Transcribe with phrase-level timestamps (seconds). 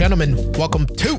[0.00, 1.16] gentlemen, welcome to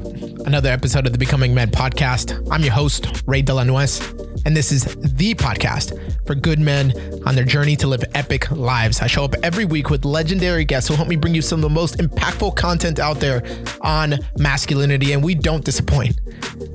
[0.48, 2.48] another episode of the Becoming Men podcast.
[2.50, 4.02] I'm your host, Ray Delanuez,
[4.44, 5.96] and this is the podcast
[6.26, 6.92] for good men
[7.28, 9.00] on their journey to live epic lives.
[9.00, 11.62] I show up every week with legendary guests who help me bring you some of
[11.62, 13.44] the most impactful content out there
[13.82, 16.20] on masculinity, and we don't disappoint.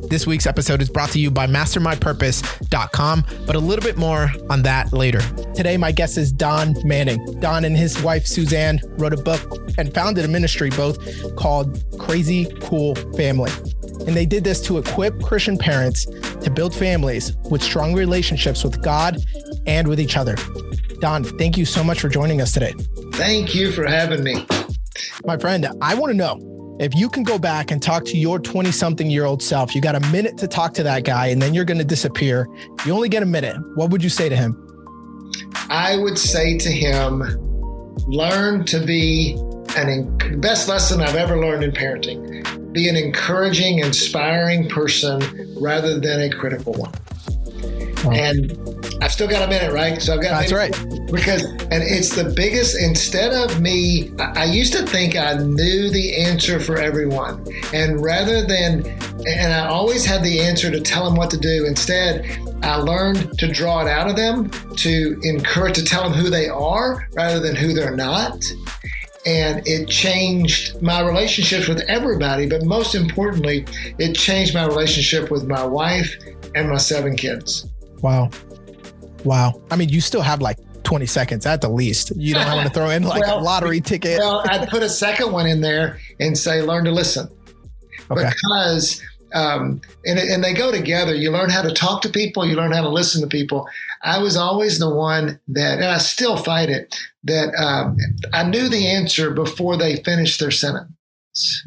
[0.08, 4.62] This week's episode is brought to you by mastermypurpose.com, but a little bit more on
[4.62, 5.22] that later.
[5.56, 7.40] Today, my guest is Don Manning.
[7.40, 10.98] Don and his wife, Suzanne, wrote a book and founded a ministry both
[11.36, 13.50] called Crazy Cool Family.
[14.06, 18.82] And they did this to equip Christian parents to build families with strong relationships with
[18.82, 19.18] God
[19.66, 20.36] and with each other.
[21.00, 22.74] Don, thank you so much for joining us today.
[23.14, 24.46] Thank you for having me.
[25.24, 28.38] My friend, I want to know if you can go back and talk to your
[28.38, 31.40] 20 something year old self, you got a minute to talk to that guy and
[31.40, 32.46] then you're going to disappear.
[32.84, 33.56] You only get a minute.
[33.76, 34.62] What would you say to him?
[35.68, 37.22] I would say to him,
[38.06, 39.36] learn to be
[39.76, 42.72] an the best lesson I've ever learned in parenting.
[42.72, 45.20] Be an encouraging, inspiring person
[45.58, 46.92] rather than a critical one.
[48.04, 48.10] Oh.
[48.10, 48.52] And
[49.02, 50.00] I've still got a minute, right?
[50.00, 50.72] So I've got that's right.
[51.10, 52.78] Because and it's the biggest.
[52.80, 58.02] Instead of me, I, I used to think I knew the answer for everyone, and
[58.02, 58.86] rather than,
[59.26, 61.64] and I always had the answer to tell them what to do.
[61.66, 62.24] Instead,
[62.62, 66.48] I learned to draw it out of them, to encourage, to tell them who they
[66.48, 68.44] are rather than who they're not.
[69.26, 73.66] And it changed my relationships with everybody, but most importantly,
[73.98, 76.14] it changed my relationship with my wife
[76.54, 77.68] and my seven kids.
[78.02, 78.30] Wow.
[79.24, 79.60] Wow.
[79.70, 82.12] I mean, you still have like 20 seconds at the least.
[82.16, 84.18] You don't want to throw in like well, a lottery ticket.
[84.20, 87.28] well, I'd put a second one in there and say, learn to listen.
[88.08, 88.30] Okay.
[88.30, 89.02] Because,
[89.34, 91.12] um, and, and they go together.
[91.14, 93.68] You learn how to talk to people, you learn how to listen to people.
[94.06, 97.96] I was always the one that, and I still fight it, that um,
[98.32, 101.66] I knew the answer before they finished their sentence.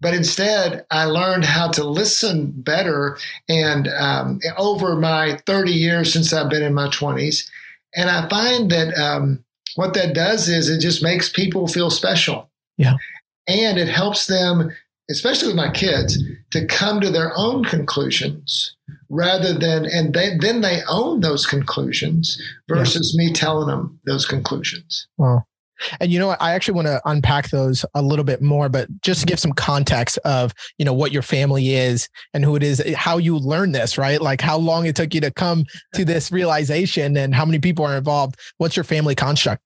[0.00, 3.18] But instead, I learned how to listen better.
[3.46, 7.46] And um, over my 30 years since I've been in my 20s,
[7.94, 9.44] and I find that um,
[9.74, 12.50] what that does is it just makes people feel special.
[12.78, 12.94] Yeah.
[13.46, 14.70] And it helps them,
[15.10, 16.22] especially with my kids,
[16.52, 18.76] to come to their own conclusions
[19.10, 23.26] rather than, and they, then they own those conclusions versus yeah.
[23.26, 25.06] me telling them those conclusions.
[25.18, 25.42] Wow.
[25.98, 26.42] And you know what?
[26.42, 29.52] I actually want to unpack those a little bit more, but just to give some
[29.52, 33.72] context of, you know, what your family is and who it is, how you learn
[33.72, 34.20] this, right?
[34.20, 37.84] Like how long it took you to come to this realization and how many people
[37.86, 38.36] are involved.
[38.58, 39.62] What's your family construct?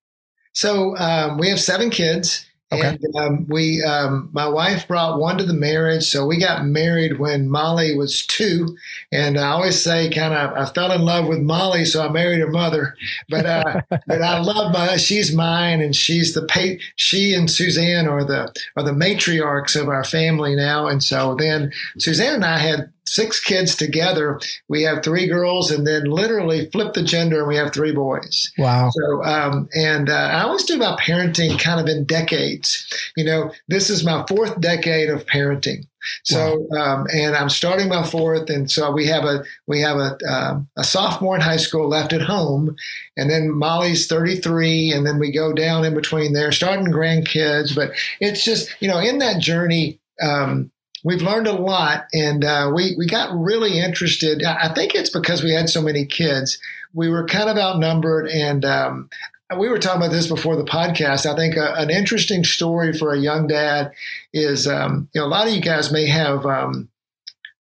[0.53, 2.47] So um, we have seven kids.
[2.73, 2.99] Okay.
[3.03, 6.05] And um, we, um, my wife brought one to the marriage.
[6.05, 8.77] So we got married when Molly was two.
[9.13, 12.41] And I always say, kind of, I fell in love with Molly, so I married
[12.41, 12.97] her mother.
[13.29, 18.09] But uh, but I love my, she's mine, and she's the pa- she and Suzanne
[18.09, 20.87] are the are the matriarchs of our family now.
[20.87, 24.41] And so then Suzanne and I had six kids together.
[24.69, 28.53] We have three girls, and then literally flip the gender, and we have three boys.
[28.59, 28.91] Wow!
[28.91, 32.87] So, um, and uh, I always do my parenting kind of in decades.
[33.17, 35.87] You know, this is my fourth decade of parenting.
[36.25, 36.81] So, wow.
[36.81, 40.61] um, and I'm starting my fourth, and so we have a we have a uh,
[40.77, 42.77] a sophomore in high school left at home,
[43.17, 47.75] and then Molly's 33, and then we go down in between there, starting grandkids.
[47.75, 50.01] But it's just you know in that journey.
[50.23, 50.71] Um,
[51.05, 54.43] we've learned a lot, and uh, we we got really interested.
[54.43, 56.59] I think it's because we had so many kids.
[56.93, 59.11] We were kind of outnumbered, and um,
[59.57, 61.27] we were talking about this before the podcast.
[61.27, 63.93] I think a, uh, an interesting story for a young dad
[64.33, 66.89] is, um, you know, a lot of you guys may have um,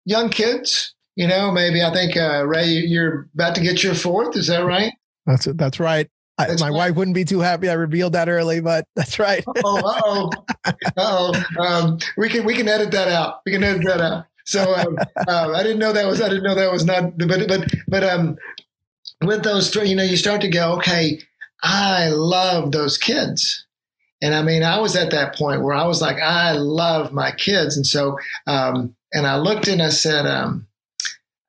[0.04, 0.94] young kids.
[1.14, 4.36] You know, maybe I think uh, Ray, you're about to get your fourth.
[4.36, 4.92] Is that right?
[5.26, 6.10] That's that's right.
[6.36, 6.72] I, my right.
[6.72, 9.44] wife wouldn't be too happy I revealed that early, but that's right.
[9.64, 10.30] oh,
[10.64, 11.44] oh, oh.
[11.60, 13.40] Um, we can we can edit that out.
[13.46, 14.26] We can edit that out.
[14.46, 17.16] So um, uh, I didn't know that was I didn't know that was not.
[17.16, 18.36] But but but um,
[19.22, 21.20] with those three, you know, you start to go, okay,
[21.62, 23.66] I love those kids.
[24.22, 27.30] And I mean, I was at that point where I was like, I love my
[27.30, 27.76] kids.
[27.76, 30.66] And so, um, and I looked and I said, um,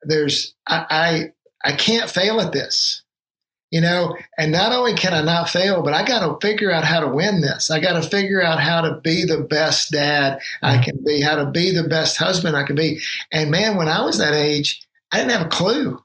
[0.02, 1.32] there's, I,
[1.64, 3.02] I, I can't fail at this
[3.70, 4.16] you know?
[4.38, 7.08] And not only can i not fail but i got to figure out how to
[7.08, 7.70] win this.
[7.70, 11.36] I got to figure out how to be the best dad i can be how
[11.36, 13.00] to be the best husband i can be.
[13.32, 16.02] And man when i was that age i didn't have a clue.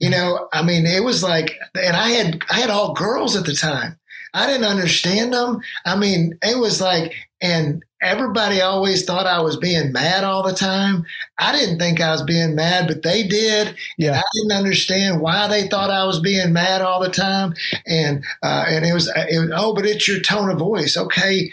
[0.00, 3.46] You know i mean it was like and i had i had all girls at
[3.46, 3.98] the time
[4.34, 9.56] i didn't understand them i mean it was like and everybody always thought I was
[9.56, 11.04] being mad all the time.
[11.38, 13.76] I didn't think I was being mad, but they did.
[13.98, 14.18] Yeah.
[14.18, 17.54] I didn't understand why they thought I was being mad all the time.
[17.86, 20.96] And uh, and it was, it was oh, but it's your tone of voice.
[20.96, 21.50] Okay,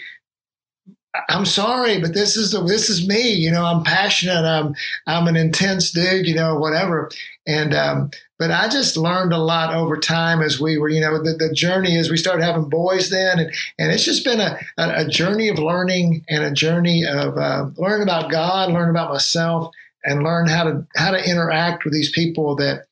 [1.30, 3.32] I'm sorry, but this is the this is me.
[3.32, 4.46] You know, I'm passionate.
[4.46, 4.76] I'm
[5.08, 6.28] I'm an intense dude.
[6.28, 7.10] You know, whatever.
[7.48, 8.12] And um,
[8.42, 10.90] but I just learned a lot over time as we were.
[10.90, 14.26] You know, the, the journey as we started having boys then, and and it's just
[14.26, 18.72] been a a, a journey of learning and a journey of uh, learning about God,
[18.72, 19.72] learn about myself,
[20.04, 22.88] and learn how to how to interact with these people that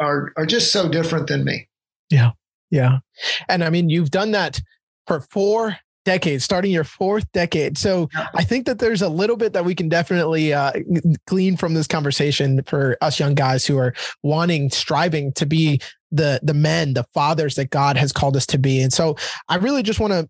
[0.00, 1.68] are are just so different than me.
[2.10, 2.32] Yeah,
[2.72, 2.98] yeah,
[3.48, 4.60] and I mean, you've done that
[5.06, 5.76] for four
[6.08, 7.76] decade, starting your fourth decade.
[7.76, 10.72] So I think that there's a little bit that we can definitely uh,
[11.26, 16.40] glean from this conversation for us young guys who are wanting, striving to be the
[16.42, 18.80] the men, the fathers that God has called us to be.
[18.80, 19.16] And so
[19.50, 20.26] I really just want to,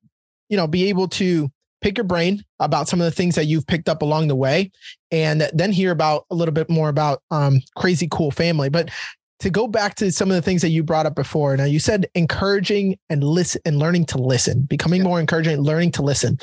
[0.48, 1.48] you know, be able to
[1.80, 4.72] pick your brain about some of the things that you've picked up along the way
[5.12, 8.90] and then hear about a little bit more about um, crazy cool family but
[9.40, 11.56] to go back to some of the things that you brought up before.
[11.56, 15.08] Now you said encouraging and listen and learning to listen, becoming yeah.
[15.08, 16.38] more encouraging, learning to listen.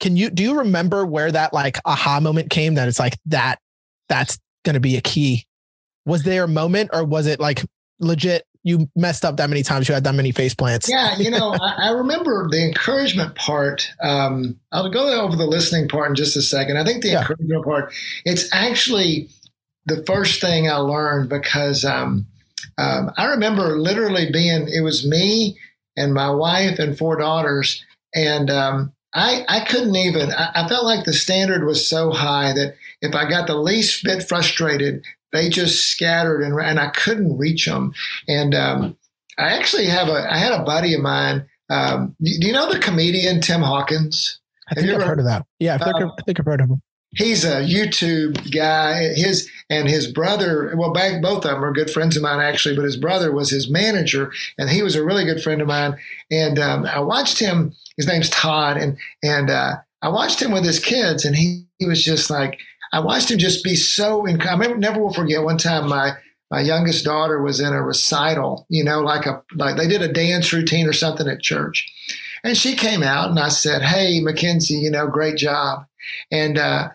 [0.00, 3.58] Can you do you remember where that like aha moment came that it's like that
[4.08, 5.46] that's going to be a key?
[6.06, 7.64] Was there a moment or was it like
[8.00, 11.30] legit you messed up that many times you had that many face plants yeah you
[11.30, 16.14] know I, I, remember the encouragement part um, i'll go over the listening part in
[16.14, 17.20] just a second i think the yeah.
[17.20, 17.92] encouragement part
[18.24, 19.28] it's actually
[19.86, 22.26] the first thing i learned because um,
[22.78, 25.58] um, I remember literally being, it was me
[25.96, 27.84] and my wife and four daughters.
[28.14, 32.52] And um, I, I couldn't even, I, I, felt like the standard was so high
[32.52, 37.38] that if I got the least bit frustrated, they just scattered and, and I couldn't
[37.38, 37.92] reach them.
[38.28, 38.96] And um,
[39.38, 41.46] I actually have a, I had a buddy of mine.
[41.68, 44.40] Um, do you know the comedian Tim Hawkins?
[44.68, 45.46] I think I've heard of that.
[45.58, 49.14] Yeah, I think, uh, I think I've heard of him he's a YouTube guy.
[49.14, 52.76] His and his brother, well, back both of them are good friends of mine actually,
[52.76, 55.96] but his brother was his manager, and he was a really good friend of mine.
[56.30, 57.74] And um, I watched him.
[57.96, 61.86] His name's Todd, and and uh, I watched him with his kids, and he, he
[61.86, 62.58] was just like
[62.92, 64.22] I watched him just be so.
[64.22, 66.12] Inc- I remember, never will forget one time my.
[66.52, 70.12] My youngest daughter was in a recital, you know, like a like they did a
[70.12, 71.88] dance routine or something at church,
[72.42, 75.86] and she came out and I said, "Hey, Mackenzie, you know, great job."
[76.32, 76.88] And uh,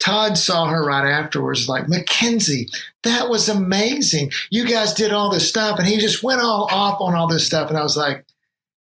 [0.00, 2.68] Todd saw her right afterwards, like, Mackenzie,
[3.02, 4.32] that was amazing.
[4.50, 5.78] You guys did all this stuff.
[5.78, 7.68] And he just went all off on all this stuff.
[7.68, 8.24] And I was like,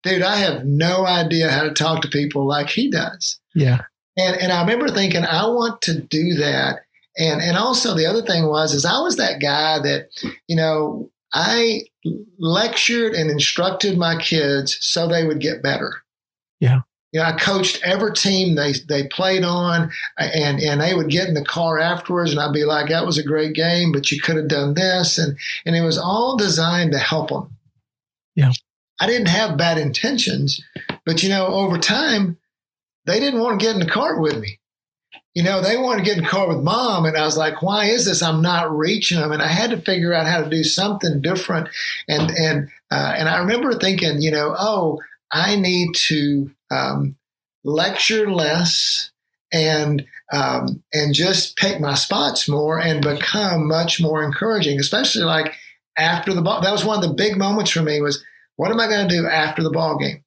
[0.03, 3.41] dude, I have no idea how to talk to people like he does.
[3.55, 3.83] Yeah.
[4.17, 6.81] And, and I remember thinking, I want to do that.
[7.19, 10.09] And, and also the other thing was, is I was that guy that,
[10.47, 11.83] you know, I
[12.39, 16.03] lectured and instructed my kids so they would get better.
[16.61, 16.81] Yeah
[17.13, 21.29] you know, I coached every team they they played on, and and they would get
[21.29, 24.21] in the car afterwards, and I'd be like, "That was a great game, but you
[24.21, 27.57] could have done this," and and it was all designed to help them.
[28.35, 28.53] Yeah,
[29.01, 30.63] I didn't have bad intentions,
[31.07, 32.37] but you know, over time,
[33.07, 34.59] they didn't want to get in the car with me.
[35.35, 37.63] You know, they wanted to get in the car with mom, and I was like,
[37.63, 38.23] "Why is this?
[38.23, 41.69] I'm not reaching them." And I had to figure out how to do something different,
[42.07, 45.01] and and uh, and I remember thinking, you know, oh
[45.33, 47.17] I need to um,
[47.65, 49.11] lecture less
[49.53, 55.55] and um, and just pick my spots more and become much more encouraging, especially like
[55.97, 56.61] after the ball.
[56.61, 58.23] That was one of the big moments for me was
[58.57, 60.25] what am I going to do after the ball game?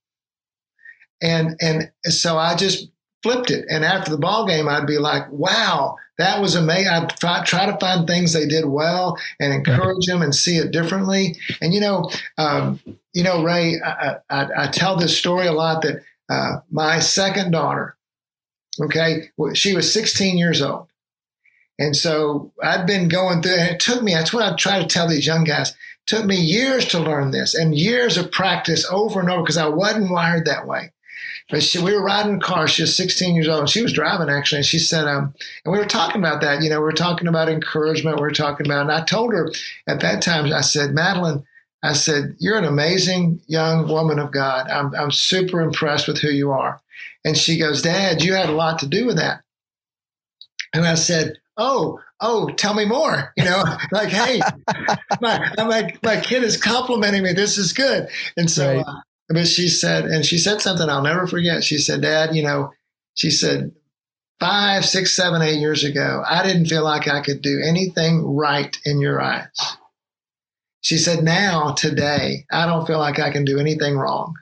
[1.21, 2.89] And and so I just
[3.23, 3.65] flipped it.
[3.69, 6.87] And after the ball game, I'd be like, wow, that was amazing.
[6.87, 10.71] I'd try, try to find things they did well and encourage them and see it
[10.71, 11.37] differently.
[11.61, 12.79] And, you know, um,
[13.13, 17.51] you know, Ray, I, I, I, tell this story a lot that uh, my second
[17.51, 17.97] daughter,
[18.79, 20.87] okay, she was 16 years old.
[21.77, 24.87] And so I'd been going through, and it took me, that's what I try to
[24.87, 25.73] tell these young guys,
[26.07, 29.67] took me years to learn this and years of practice over and over because I
[29.67, 30.93] wasn't wired that way.
[31.49, 32.67] But she, we were riding in a car.
[32.67, 34.59] She was 16 years old, and she was driving actually.
[34.59, 35.33] And she said, um,
[35.65, 36.61] and we were talking about that.
[36.61, 38.17] You know, we were talking about encouragement.
[38.17, 39.51] We were talking about, and I told her
[39.87, 41.45] at that time, I said, Madeline,
[41.83, 44.69] I said, you're an amazing young woman of God.
[44.69, 46.79] I'm, I'm super impressed with who you are.
[47.25, 49.41] And she goes, Dad, you had a lot to do with that.
[50.73, 53.33] And I said, Oh, oh, tell me more.
[53.37, 54.39] You know, like, hey,
[55.21, 57.33] my, my, my kid is complimenting me.
[57.33, 58.07] This is good.
[58.37, 58.85] And so, right.
[58.85, 61.63] uh, but she said, and she said something I'll never forget.
[61.63, 62.71] She said, Dad, you know,
[63.13, 63.71] she said,
[64.39, 68.75] five, six, seven, eight years ago, I didn't feel like I could do anything right
[68.85, 69.47] in your eyes.
[70.81, 74.35] She said, now, today, I don't feel like I can do anything wrong.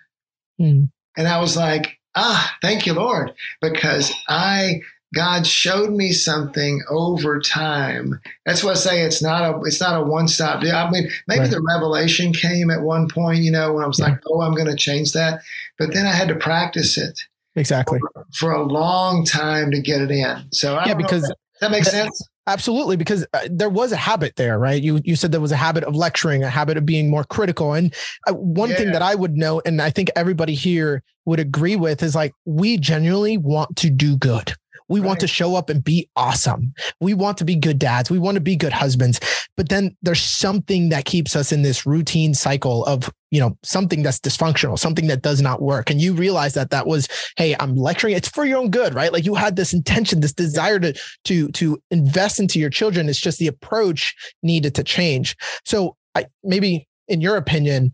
[0.59, 0.89] Mm.
[1.17, 4.81] And I was like, ah, thank you, Lord, because I
[5.15, 8.21] God showed me something over time.
[8.45, 10.75] That's why I say it's not a it's not a one stop deal.
[10.75, 11.51] I mean, maybe right.
[11.51, 14.09] the revelation came at one point, you know, when I was yeah.
[14.09, 15.41] like, oh, I'm going to change that,
[15.79, 17.19] but then I had to practice it.
[17.55, 20.43] exactly for, for, a long time to get it in.
[20.51, 22.28] So I yeah, because that, that, makes that, sense.
[22.47, 24.81] Absolutely, because uh, there was a habit there, right?
[24.81, 27.73] You you said there was a habit of lecturing, a habit of being more critical,
[27.73, 27.93] and
[28.27, 28.75] uh, one yeah.
[28.77, 32.33] thing that I would note, and I think everybody here would agree with, is like
[32.45, 34.53] we genuinely want to do good.
[34.89, 35.07] We right.
[35.07, 36.73] want to show up and be awesome.
[36.99, 38.09] We want to be good dads.
[38.09, 39.19] We want to be good husbands.
[39.55, 44.03] But then there's something that keeps us in this routine cycle of, you know, something
[44.03, 45.89] that's dysfunctional, something that does not work.
[45.89, 48.15] And you realize that that was, hey, I'm lecturing.
[48.15, 49.13] It's for your own good, right?
[49.13, 50.93] Like you had this intention, this desire to
[51.25, 53.09] to to invest into your children.
[53.09, 55.35] It's just the approach needed to change.
[55.65, 57.93] So I, maybe in your opinion,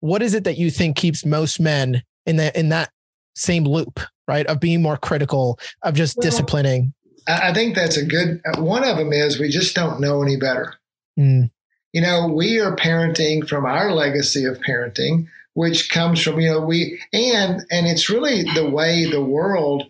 [0.00, 2.90] what is it that you think keeps most men in that in that
[3.34, 4.46] same loop right?
[4.46, 6.94] Of being more critical, of just well, disciplining.
[7.26, 10.74] I think that's a good one of them is we just don't know any better.
[11.18, 11.50] Mm.
[11.92, 16.60] You know, we are parenting from our legacy of parenting, which comes from, you know,
[16.60, 19.84] we and and it's really the way the world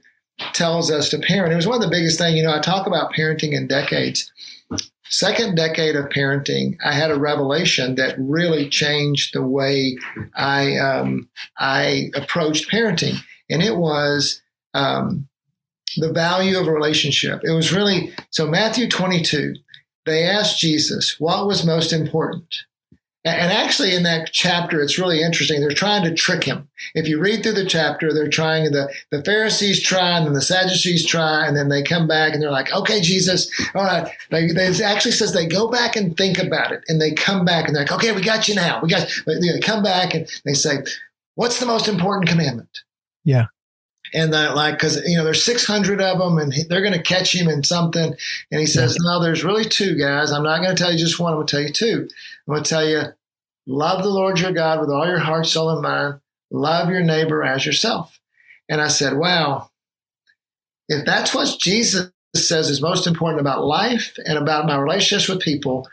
[0.52, 1.52] tells us to parent.
[1.52, 4.30] It was one of the biggest things, you know, I talk about parenting in decades.
[5.10, 9.96] Second decade of parenting, I had a revelation that really changed the way
[10.34, 11.28] I um,
[11.58, 13.18] I approached parenting
[13.50, 15.28] and it was um,
[15.96, 17.40] the value of a relationship.
[17.44, 19.54] It was really so Matthew 22.
[20.06, 22.52] They asked Jesus what was most important.
[23.26, 25.60] And actually, in that chapter, it's really interesting.
[25.60, 26.68] They're trying to trick him.
[26.94, 30.42] If you read through the chapter, they're trying the the Pharisees try, and then the
[30.42, 34.48] Sadducees try, and then they come back and they're like, "Okay, Jesus, all right." They,
[34.48, 37.74] they actually says they go back and think about it, and they come back and
[37.74, 38.80] they're like, "Okay, we got you now.
[38.82, 40.82] We got." They come back and they say,
[41.34, 42.68] "What's the most important commandment?"
[43.24, 43.46] Yeah.
[44.12, 47.34] And that, like, because you know, there's 600 of them, and they're going to catch
[47.34, 48.14] him in something.
[48.50, 48.96] And he says.
[49.00, 50.30] "No, there's really two guys.
[50.30, 51.32] I'm not going to tell you just one.
[51.32, 52.08] I'm going to tell you two.
[52.46, 53.02] I'm going to tell you,
[53.66, 56.20] love the Lord your God with all your heart, soul, and mind.
[56.50, 58.20] Love your neighbor as yourself."
[58.68, 59.70] And I said, "Wow,
[60.88, 65.40] if that's what Jesus says is most important about life and about my relationships with
[65.40, 65.88] people,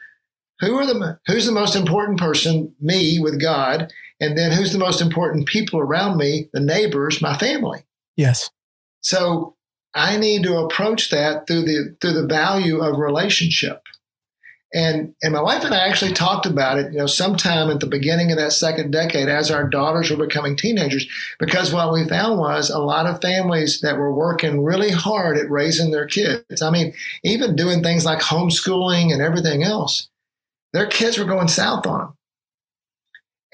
[0.60, 2.75] who are the who's the most important person?
[2.80, 6.48] Me with God." And then who's the most important people around me?
[6.53, 7.84] The neighbors, my family.
[8.15, 8.51] Yes.
[9.01, 9.56] So
[9.94, 13.82] I need to approach that through the through the value of relationship.
[14.74, 17.88] And and my wife and I actually talked about it, you know, sometime at the
[17.88, 21.06] beginning of that second decade as our daughters were becoming teenagers,
[21.39, 25.50] because what we found was a lot of families that were working really hard at
[25.50, 26.62] raising their kids.
[26.62, 30.10] I mean, even doing things like homeschooling and everything else,
[30.72, 32.18] their kids were going south on them.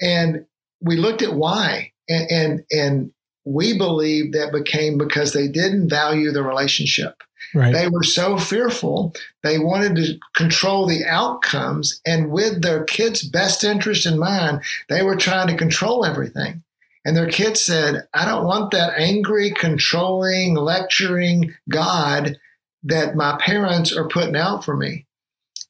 [0.00, 0.46] And
[0.80, 1.92] we looked at why.
[2.08, 3.12] And, and, and
[3.48, 7.22] we believe that became because they didn't value the relationship.
[7.54, 7.72] Right.
[7.72, 9.14] They were so fearful.
[9.42, 12.00] They wanted to control the outcomes.
[12.06, 16.62] And with their kids' best interest in mind, they were trying to control everything.
[17.04, 22.36] And their kids said, I don't want that angry, controlling, lecturing God
[22.82, 25.06] that my parents are putting out for me.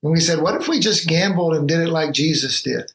[0.02, 2.90] And we said, what if we just gambled and did it like Jesus did?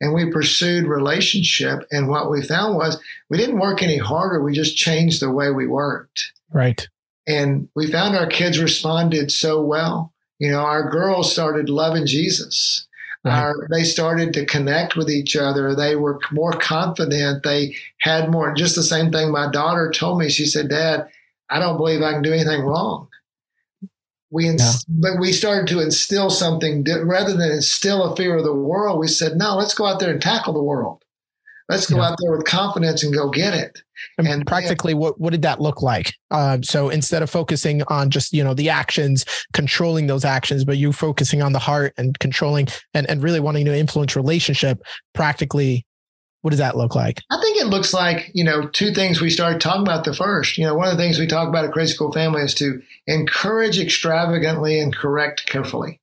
[0.00, 1.86] And we pursued relationship.
[1.90, 4.42] And what we found was we didn't work any harder.
[4.42, 6.32] We just changed the way we worked.
[6.52, 6.88] Right.
[7.26, 10.12] And we found our kids responded so well.
[10.38, 12.86] You know, our girls started loving Jesus.
[13.24, 13.38] Right.
[13.38, 15.74] Our, they started to connect with each other.
[15.74, 17.42] They were more confident.
[17.42, 20.30] They had more, just the same thing my daughter told me.
[20.30, 21.08] She said, Dad,
[21.50, 23.08] I don't believe I can do anything wrong
[24.30, 25.10] we ins- yeah.
[25.10, 29.08] but we started to instill something rather than instill a fear of the world we
[29.08, 31.02] said no let's go out there and tackle the world
[31.68, 32.08] let's go yeah.
[32.08, 33.82] out there with confidence and go get it
[34.16, 37.82] and, and practically and, what what did that look like um, so instead of focusing
[37.88, 41.92] on just you know the actions controlling those actions but you focusing on the heart
[41.96, 44.80] and controlling and, and really wanting to influence relationship
[45.14, 45.84] practically
[46.42, 47.22] what does that look like?
[47.30, 50.56] I think it looks like, you know, two things we started talking about the first.
[50.56, 52.80] You know, one of the things we talk about at Crazy Cool Family is to
[53.06, 56.00] encourage extravagantly and correct carefully.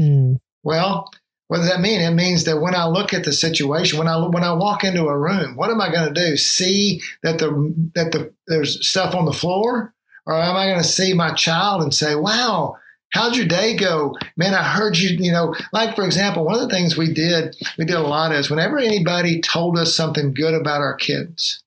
[0.00, 0.38] Mm.
[0.62, 1.10] Well,
[1.48, 2.00] what does that mean?
[2.00, 5.04] It means that when I look at the situation, when I when I walk into
[5.04, 6.36] a room, what am I going to do?
[6.36, 7.50] See that the
[7.94, 11.82] that the there's stuff on the floor, or am I going to see my child
[11.82, 12.76] and say, "Wow,
[13.14, 14.16] How'd your day go?
[14.36, 17.56] Man, I heard you, you know, like for example, one of the things we did,
[17.78, 21.62] we did a lot is whenever anybody told us something good about our kids,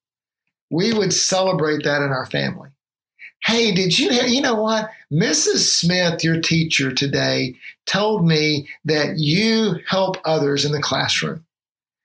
[0.70, 2.70] we would celebrate that in our family.
[3.46, 4.26] Hey, did you hear?
[4.26, 4.90] You know what?
[5.10, 5.60] Mrs.
[5.80, 11.46] Smith, your teacher today, told me that you help others in the classroom.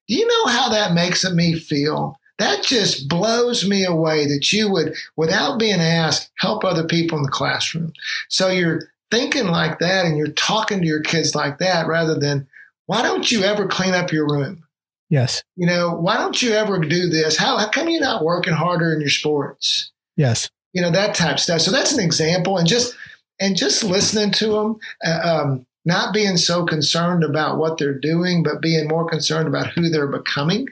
[0.07, 2.17] Do you know how that makes me feel?
[2.39, 7.25] That just blows me away that you would, without being asked, help other people in
[7.25, 7.93] the classroom.
[8.29, 8.83] So you're
[9.13, 12.49] thinking like that and you're talking to your kids like that rather than,
[12.87, 14.65] why don't you ever clean up your room?
[15.11, 15.43] Yes.
[15.55, 17.37] You know, why don't you ever do this?
[17.37, 19.93] How, how come you're not working harder in your sports?
[20.17, 20.49] Yes.
[20.73, 21.61] You know, that type stuff.
[21.61, 22.57] So that's an example.
[22.57, 22.97] And just,
[23.39, 28.43] and just listening to them, uh, um, not being so concerned about what they're doing,
[28.43, 30.67] but being more concerned about who they're becoming.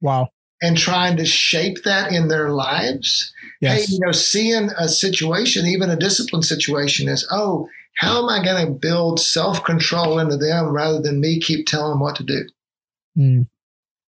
[0.00, 0.30] Wow.
[0.60, 3.32] And trying to shape that in their lives.
[3.60, 3.88] Yes.
[3.88, 8.44] Hey, you know, seeing a situation, even a discipline situation, is, oh, how am I
[8.44, 12.24] going to build self control into them rather than me keep telling them what to
[12.24, 12.44] do?
[13.18, 13.48] Mm.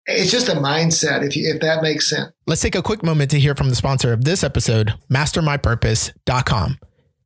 [0.05, 2.31] It's just a mindset, if, you, if that makes sense.
[2.47, 6.79] Let's take a quick moment to hear from the sponsor of this episode, mastermypurpose.com.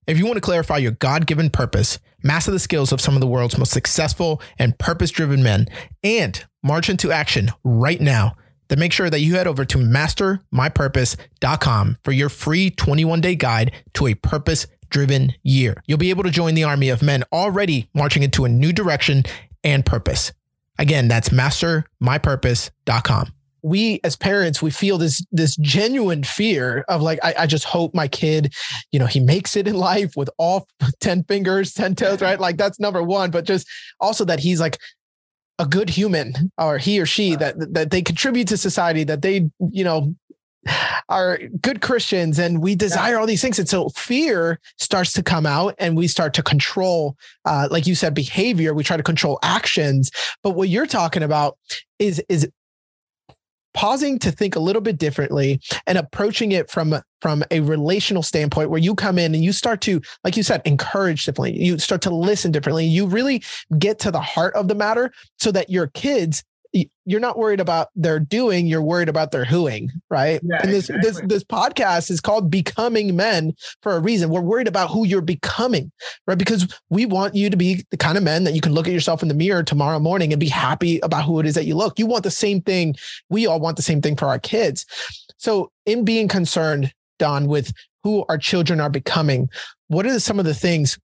[0.05, 3.21] If you want to clarify your God given purpose, master the skills of some of
[3.21, 5.67] the world's most successful and purpose driven men,
[6.03, 8.33] and march into action right now,
[8.67, 13.71] then make sure that you head over to mastermypurpose.com for your free 21 day guide
[13.93, 15.81] to a purpose driven year.
[15.87, 19.23] You'll be able to join the army of men already marching into a new direction
[19.63, 20.31] and purpose.
[20.79, 23.33] Again, that's mastermypurpose.com.
[23.65, 27.95] We as parents, we feel this this genuine fear of like, I, I just hope
[27.95, 28.53] my kid,
[28.91, 30.67] you know, he makes it in life with all
[30.99, 32.39] 10 fingers, 10 toes, right?
[32.39, 33.31] Like that's number one.
[33.31, 33.65] But just
[34.01, 34.77] also that he's like
[35.63, 39.49] a good human or he or she that that they contribute to society, that they,
[39.71, 40.13] you know,
[41.09, 43.59] are good Christians and we desire all these things.
[43.59, 47.15] And so fear starts to come out and we start to control,
[47.45, 48.73] uh, like you said, behavior.
[48.73, 50.11] We try to control actions.
[50.41, 51.57] But what you're talking about
[51.99, 52.49] is, is
[53.73, 58.69] pausing to think a little bit differently and approaching it from from a relational standpoint
[58.69, 61.57] where you come in and you start to like you said encourage differently.
[61.57, 62.85] You start to listen differently.
[62.85, 63.43] You really
[63.77, 66.43] get to the heart of the matter so that your kids
[67.05, 70.41] you're not worried about their doing you're worried about their whoing right?
[70.43, 71.09] Yeah, and this exactly.
[71.09, 74.29] this this podcast is called becoming men for a reason.
[74.29, 75.91] We're worried about who you're becoming
[76.27, 76.37] right?
[76.37, 78.93] Because we want you to be the kind of men that you can look at
[78.93, 81.75] yourself in the mirror tomorrow morning and be happy about who it is that you
[81.75, 81.99] look.
[81.99, 82.95] You want the same thing.
[83.29, 84.85] We all want the same thing for our kids.
[85.37, 89.49] So in being concerned don with who our children are becoming
[89.87, 90.97] what are some of the things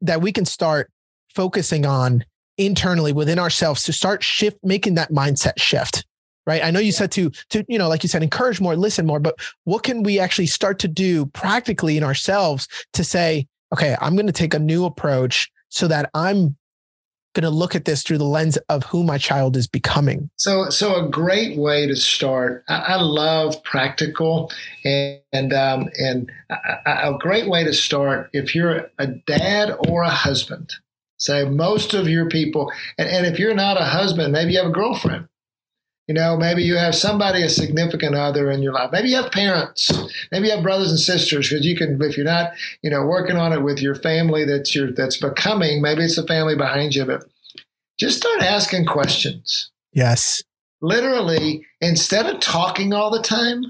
[0.00, 0.90] that we can start
[1.34, 2.24] focusing on
[2.58, 6.04] internally within ourselves to start shift making that mindset shift
[6.46, 6.62] right?
[6.62, 9.20] I know you said to to you know like you said encourage more listen more
[9.20, 14.14] but what can we actually start to do practically in ourselves to say okay i'm
[14.14, 16.56] going to take a new approach so that i'm
[17.34, 20.30] going to look at this through the lens of who my child is becoming.
[20.36, 24.50] So so a great way to start i, I love practical
[24.84, 30.02] and and um, and a, a great way to start if you're a dad or
[30.02, 30.72] a husband
[31.16, 34.68] so most of your people, and, and if you're not a husband, maybe you have
[34.68, 35.28] a girlfriend.
[36.06, 38.90] You know, maybe you have somebody, a significant other in your life.
[38.92, 39.90] Maybe you have parents.
[40.30, 42.52] Maybe you have brothers and sisters because you can, if you're not,
[42.82, 45.82] you know, working on it with your family that's your that's becoming.
[45.82, 47.24] Maybe it's the family behind you, but
[47.98, 49.72] just start asking questions.
[49.92, 50.42] Yes.
[50.80, 53.64] Literally, instead of talking all the time,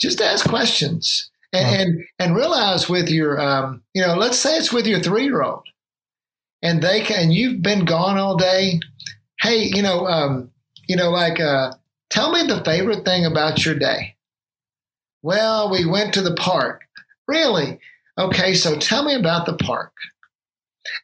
[0.00, 1.74] just ask questions and wow.
[1.74, 5.42] and, and realize with your, um, you know, let's say it's with your three year
[5.42, 5.64] old
[6.62, 8.80] and they can, you've been gone all day.
[9.40, 10.50] Hey, you know, um,
[10.88, 11.72] you know, like, uh,
[12.10, 14.16] tell me the favorite thing about your day.
[15.22, 16.82] Well, we went to the park.
[17.26, 17.78] Really?
[18.18, 19.92] Okay, so tell me about the park.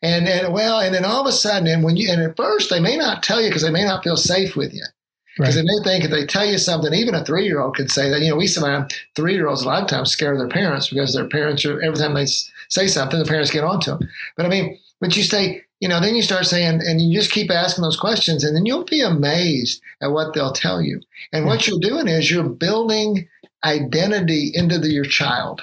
[0.02, 2.70] And then, well, and then all of a sudden, and when you, and at first
[2.70, 4.84] they may not tell you because they may not feel safe with you.
[5.36, 5.62] Because right.
[5.62, 8.10] they may think if they tell you something, even a three year old could say
[8.10, 8.20] that.
[8.20, 11.14] You know, we sometimes three year olds a lot of times scare their parents because
[11.14, 12.26] their parents are every time they
[12.68, 14.08] say something, the parents get onto them.
[14.36, 17.32] But I mean, but you say, you know, then you start saying, and you just
[17.32, 21.00] keep asking those questions, and then you'll be amazed at what they'll tell you.
[21.32, 21.72] And what hmm.
[21.72, 23.28] you're doing is you're building
[23.64, 25.62] identity into the, your child.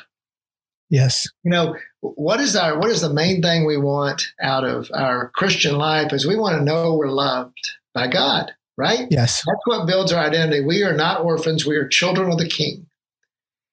[0.89, 1.25] Yes.
[1.43, 5.29] You know, what is our what is the main thing we want out of our
[5.29, 7.59] Christian life is we want to know we're loved
[7.93, 9.07] by God, right?
[9.09, 9.43] Yes.
[9.45, 10.65] That's what builds our identity.
[10.65, 12.87] We are not orphans, we are children of the king.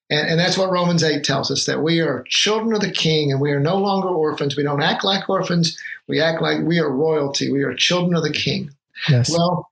[0.09, 3.33] And, and, that's what Romans 8 tells us that we are children of the king
[3.33, 4.57] and we are no longer orphans.
[4.57, 5.77] We don't act like orphans.
[6.07, 7.51] We act like we are royalty.
[7.51, 8.71] We are children of the king.
[9.09, 9.31] Yes.
[9.31, 9.69] Well,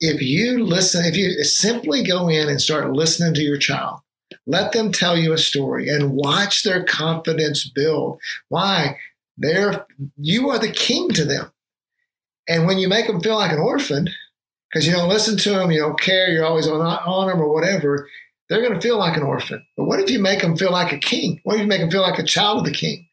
[0.00, 4.00] if you listen, if you simply go in and start listening to your child,
[4.46, 8.18] let them tell you a story and watch their confidence build.
[8.48, 8.98] Why?
[9.38, 11.52] They're, you are the king to them.
[12.48, 14.08] And when you make them feel like an orphan,
[14.70, 17.52] because you don't listen to them, you don't care, you're always on, on them or
[17.52, 18.08] whatever,
[18.48, 19.64] they're going to feel like an orphan.
[19.76, 21.40] But what if you make them feel like a king?
[21.44, 23.08] What if you make them feel like a child of the king?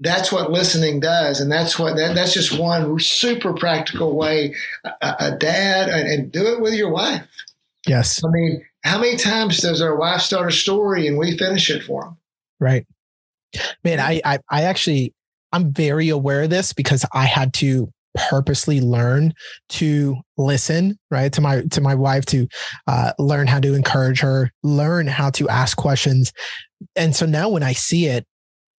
[0.00, 4.54] That's what listening does, and that's what that, that's just one super practical way.
[4.84, 7.28] A, a dad and, and do it with your wife.
[7.84, 11.68] Yes, I mean, how many times does our wife start a story and we finish
[11.68, 12.16] it for them?
[12.60, 12.86] Right,
[13.82, 13.98] man.
[13.98, 15.14] I I, I actually
[15.52, 19.32] I'm very aware of this because I had to purposely learn
[19.68, 22.48] to listen right to my to my wife to
[22.86, 26.32] uh, learn how to encourage her learn how to ask questions.
[26.96, 28.26] And so now when i see it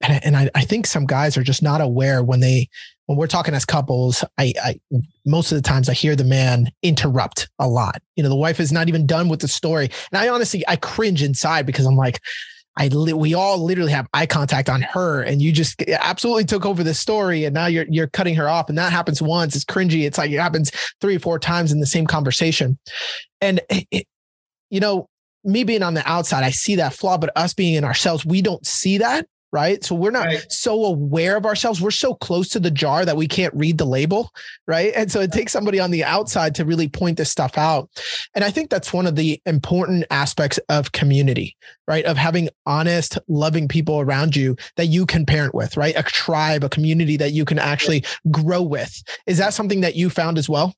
[0.02, 2.70] and, and I, I think some guys are just not aware when they
[3.06, 4.80] when we're talking as couples I, I
[5.26, 8.02] most of the times i hear the man interrupt a lot.
[8.15, 9.89] You know the wife is not even done with the story.
[10.12, 12.20] And i honestly i cringe inside because i'm like
[12.80, 16.65] I li- we all literally have eye contact on her, and you just absolutely took
[16.65, 19.56] over the story, and now you're you're cutting her off, and that happens once.
[19.56, 20.06] It's cringy.
[20.06, 22.80] It's like it happens three or four times in the same conversation,
[23.42, 24.08] and it,
[24.70, 25.08] you know,
[25.44, 28.42] me being on the outside, I see that flaw, but us being in ourselves, we
[28.42, 29.84] don't see that right?
[29.84, 30.52] So we're not right.
[30.52, 31.82] so aware of ourselves.
[31.82, 34.32] We're so close to the jar that we can't read the label,
[34.68, 34.94] right?
[34.96, 37.90] And so it takes somebody on the outside to really point this stuff out.
[38.36, 41.56] And I think that's one of the important aspects of community,
[41.88, 42.06] right?
[42.06, 45.98] Of having honest, loving people around you that you can parent with, right?
[45.98, 49.02] A tribe, a community that you can actually grow with.
[49.26, 50.76] Is that something that you found as well?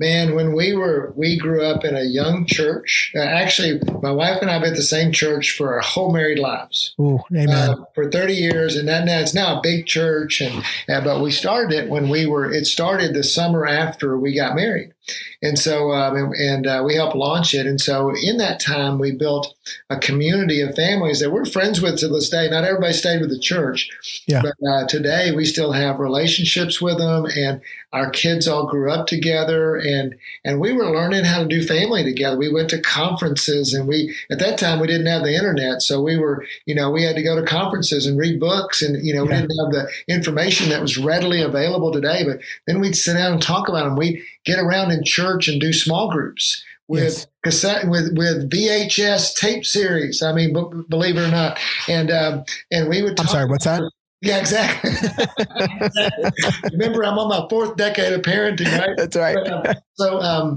[0.00, 3.12] Man, when we were, we grew up in a young church.
[3.14, 6.10] Uh, actually, my wife and I have been at the same church for our whole
[6.10, 6.94] married lives.
[6.98, 7.50] Ooh, amen.
[7.50, 8.76] Uh, for 30 years.
[8.76, 10.40] And that, now it's now a big church.
[10.40, 14.34] And, uh, but we started it when we were, it started the summer after we
[14.34, 14.94] got married.
[15.42, 17.66] And so, um, and, and uh, we helped launch it.
[17.66, 19.54] And so, in that time, we built
[19.88, 22.48] a community of families that we're friends with to this day.
[22.50, 23.90] Not everybody stayed with the church,
[24.26, 24.42] yeah.
[24.42, 27.60] but uh, today we still have relationships with them, and
[27.92, 32.04] our kids all grew up together, and and we were learning how to do family
[32.04, 32.36] together.
[32.36, 36.02] We went to conferences, and we at that time we didn't have the internet, so
[36.02, 39.14] we were, you know, we had to go to conferences and read books, and you
[39.14, 39.30] know, yeah.
[39.30, 42.24] we didn't have the information that was readily available today.
[42.24, 43.96] But then we'd sit down and talk about them.
[43.96, 47.26] We get around in church and do small groups with yes.
[47.44, 50.22] cassette with with VHS tape series.
[50.22, 53.18] I mean, b- believe it or not, and um, and we would.
[53.18, 53.48] I'm sorry.
[53.48, 53.82] What's that?
[54.22, 54.90] Yeah, exactly.
[56.72, 58.94] Remember, I'm on my fourth decade of parenting, right?
[58.94, 59.34] That's right.
[59.34, 60.56] But, um, so, um,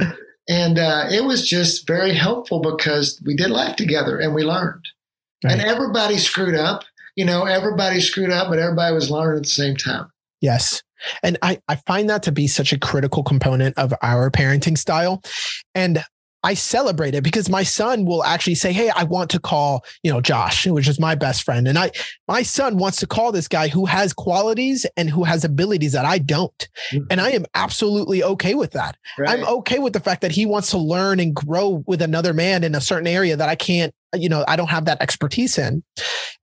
[0.49, 4.85] and uh, it was just very helpful because we did life together and we learned.
[5.45, 5.53] Right.
[5.53, 6.83] And everybody screwed up.
[7.15, 10.09] You know, everybody screwed up, but everybody was learning at the same time.
[10.41, 10.83] Yes.
[11.21, 15.21] And I, I find that to be such a critical component of our parenting style.
[15.75, 16.03] And
[16.43, 20.11] I celebrate it because my son will actually say, Hey, I want to call, you
[20.11, 21.67] know, Josh, which is my best friend.
[21.67, 21.91] And I,
[22.27, 26.05] my son wants to call this guy who has qualities and who has abilities that
[26.05, 26.67] I don't.
[26.91, 27.05] Mm-hmm.
[27.09, 28.97] And I am absolutely okay with that.
[29.17, 29.29] Right.
[29.29, 32.63] I'm okay with the fact that he wants to learn and grow with another man
[32.63, 35.83] in a certain area that I can't you know i don't have that expertise in.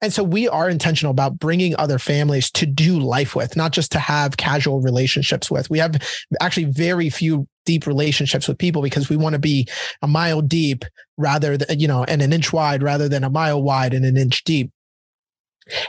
[0.02, 3.92] And so we are intentional about bringing other families to do life with not just
[3.92, 5.68] to have casual relationships with.
[5.68, 6.00] We have
[6.40, 9.68] actually very few deep relationships with people because we want to be
[10.00, 10.84] a mile deep
[11.18, 14.16] rather than you know and an inch wide rather than a mile wide and an
[14.16, 14.70] inch deep.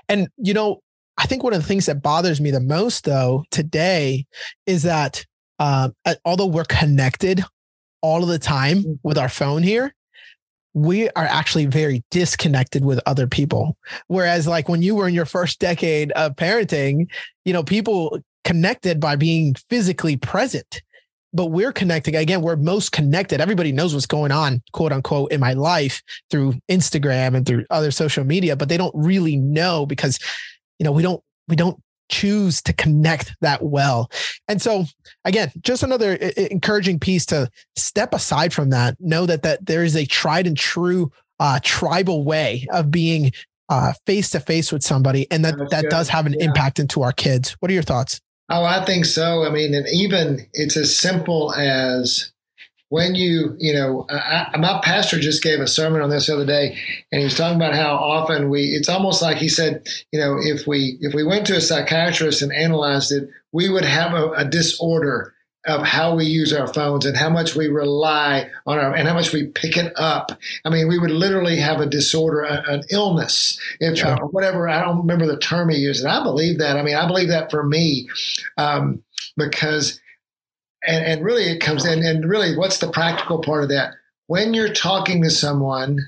[0.09, 0.81] And you know
[1.17, 4.25] i think one of the things that bothers me the most though today
[4.65, 5.25] is that
[5.59, 5.93] um,
[6.25, 7.43] although we're connected
[8.01, 8.93] all of the time mm-hmm.
[9.03, 9.93] with our phone here
[10.73, 13.77] we are actually very disconnected with other people.
[14.07, 17.09] Whereas, like when you were in your first decade of parenting,
[17.45, 20.81] you know, people connected by being physically present.
[21.33, 23.39] But we're connecting again, we're most connected.
[23.39, 27.91] Everybody knows what's going on, quote unquote, in my life through Instagram and through other
[27.91, 30.19] social media, but they don't really know because,
[30.77, 31.81] you know, we don't we don't
[32.11, 34.11] choose to connect that well.
[34.47, 34.85] And so
[35.25, 39.95] again, just another encouraging piece to step aside from that, know that that there is
[39.95, 43.31] a tried and true uh, tribal way of being
[44.05, 45.89] face to face with somebody and that That's that good.
[45.89, 46.45] does have an yeah.
[46.45, 47.55] impact into our kids.
[47.59, 48.19] What are your thoughts?
[48.49, 49.45] Oh, I think so.
[49.45, 52.30] I mean, and even it's as simple as
[52.91, 56.45] when you, you know, I, my pastor just gave a sermon on this the other
[56.45, 56.77] day,
[57.09, 60.37] and he was talking about how often we, it's almost like he said, you know,
[60.37, 64.31] if we if we went to a psychiatrist and analyzed it, we would have a,
[64.31, 65.33] a disorder
[65.65, 69.13] of how we use our phones and how much we rely on our and how
[69.13, 70.37] much we pick it up.
[70.65, 74.21] I mean, we would literally have a disorder, a, an illness, if sure.
[74.21, 74.67] uh, whatever.
[74.67, 76.75] I don't remember the term he used, and I believe that.
[76.75, 78.09] I mean, I believe that for me
[78.57, 79.01] um,
[79.37, 80.01] because
[80.85, 83.93] and, and really it comes in and really what's the practical part of that?
[84.27, 85.99] When you're talking to someone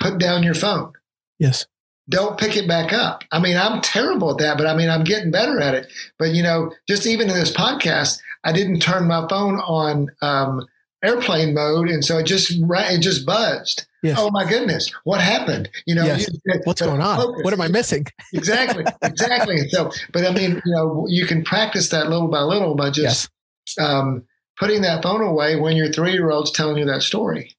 [0.00, 0.92] put down your phone.
[1.38, 1.66] Yes.
[2.08, 3.24] Don't pick it back up.
[3.32, 5.90] I mean i'm terrible at that but i mean i'm getting better at it.
[6.18, 10.66] But you know just even in this podcast i didn't turn my phone on um,
[11.02, 13.86] airplane mode and so it just it just buzzed.
[14.02, 14.18] Yes.
[14.20, 14.92] oh my goodness.
[15.04, 15.70] What happened?
[15.86, 16.28] You know yes.
[16.28, 17.16] you, what's going on?
[17.16, 17.42] focus.
[17.42, 18.06] what am i missing?
[18.34, 18.84] Exactly.
[19.02, 19.68] Exactly.
[19.70, 22.98] So but i mean you know you can practice that little by little by just
[23.00, 23.28] yes
[23.78, 24.24] um,
[24.58, 27.54] putting that phone away when your three year old's telling you that story.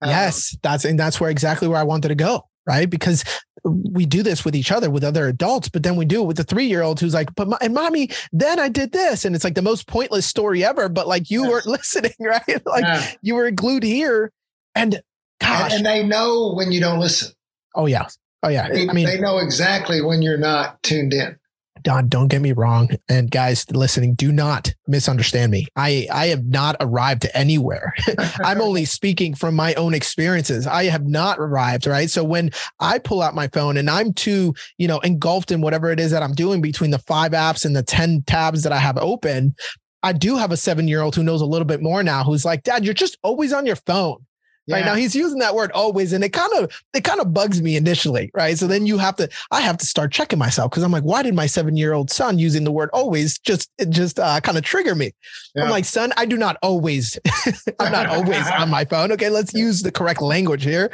[0.00, 2.44] Um, yes, that's and that's where exactly where I wanted to go.
[2.68, 2.88] right?
[2.88, 3.24] Because
[3.64, 6.36] we do this with each other, with other adults, but then we do it with
[6.36, 9.24] the three year old who's like, but my, and mommy, then I did this.
[9.24, 11.50] And it's like the most pointless story ever, but like you yes.
[11.50, 12.66] weren't listening, right?
[12.66, 13.10] like yeah.
[13.22, 14.30] you were glued here.
[14.74, 15.00] And
[15.40, 15.72] gosh.
[15.72, 17.32] And, and, they know when you don't listen.
[17.74, 18.06] Oh, yeah.
[18.42, 18.68] Oh, yeah.
[18.68, 21.38] They, I mean, they know exactly when you're not tuned in.
[21.82, 22.90] Don, don't get me wrong.
[23.08, 25.66] And guys listening, do not misunderstand me.
[25.76, 27.94] I, I have not arrived anywhere.
[28.44, 30.66] I'm only speaking from my own experiences.
[30.66, 32.10] I have not arrived, right?
[32.10, 35.90] So when I pull out my phone and I'm too, you know, engulfed in whatever
[35.90, 38.78] it is that I'm doing between the five apps and the 10 tabs that I
[38.78, 39.54] have open,
[40.02, 42.44] I do have a seven year old who knows a little bit more now who's
[42.44, 44.24] like, Dad, you're just always on your phone.
[44.68, 44.76] Yeah.
[44.76, 47.62] Right now, he's using that word always, and it kind of it kind of bugs
[47.62, 48.56] me initially, right?
[48.56, 51.22] So then you have to, I have to start checking myself because I'm like, why
[51.22, 54.58] did my seven year old son using the word always just it just uh, kind
[54.58, 55.12] of trigger me?
[55.54, 55.64] Yeah.
[55.64, 57.18] I'm like, son, I do not always,
[57.80, 59.10] I'm not always on my phone.
[59.12, 60.90] Okay, let's use the correct language here.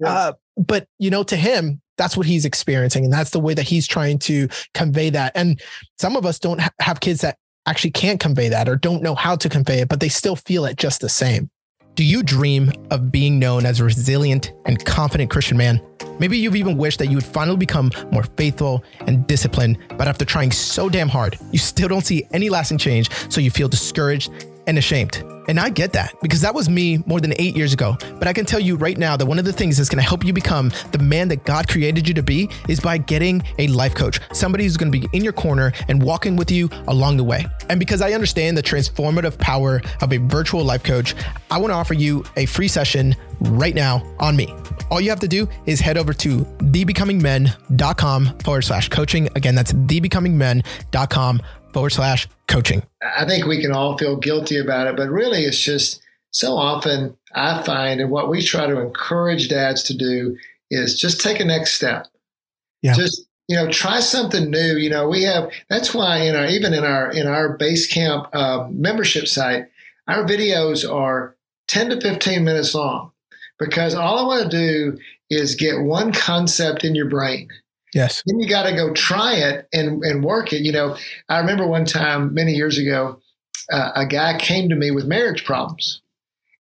[0.00, 0.08] Yeah.
[0.08, 3.68] Uh, but you know, to him, that's what he's experiencing, and that's the way that
[3.68, 5.32] he's trying to convey that.
[5.34, 5.60] And
[6.00, 7.36] some of us don't ha- have kids that
[7.66, 10.64] actually can't convey that or don't know how to convey it, but they still feel
[10.64, 11.50] it just the same.
[11.98, 15.80] Do you dream of being known as a resilient and confident Christian man?
[16.20, 20.24] Maybe you've even wished that you would finally become more faithful and disciplined, but after
[20.24, 24.30] trying so damn hard, you still don't see any lasting change, so you feel discouraged
[24.68, 25.24] and ashamed.
[25.48, 27.96] And I get that because that was me more than eight years ago.
[28.18, 30.06] But I can tell you right now that one of the things that's going to
[30.06, 33.66] help you become the man that God created you to be is by getting a
[33.68, 37.16] life coach, somebody who's going to be in your corner and walking with you along
[37.16, 37.46] the way.
[37.70, 41.14] And because I understand the transformative power of a virtual life coach,
[41.50, 44.54] I want to offer you a free session right now on me.
[44.90, 49.28] All you have to do is head over to thebecomingmen.com forward slash coaching.
[49.34, 52.82] Again, that's thebecomingmen.com forward slash coaching?
[53.02, 57.16] I think we can all feel guilty about it, but really it's just so often
[57.34, 60.36] I find, and what we try to encourage dads to do
[60.70, 62.06] is just take a next step.
[62.82, 62.94] Yeah.
[62.94, 64.76] Just you know, try something new.
[64.76, 68.28] You know, we have that's why in our even in our in our base camp
[68.34, 69.66] uh, membership site,
[70.06, 71.34] our videos are
[71.66, 73.12] ten to fifteen minutes long
[73.58, 74.98] because all I want to do
[75.30, 77.48] is get one concept in your brain
[77.94, 78.22] Yes.
[78.26, 80.62] Then you got to go try it and, and work it.
[80.62, 80.96] You know,
[81.28, 83.20] I remember one time many years ago,
[83.72, 86.02] uh, a guy came to me with marriage problems.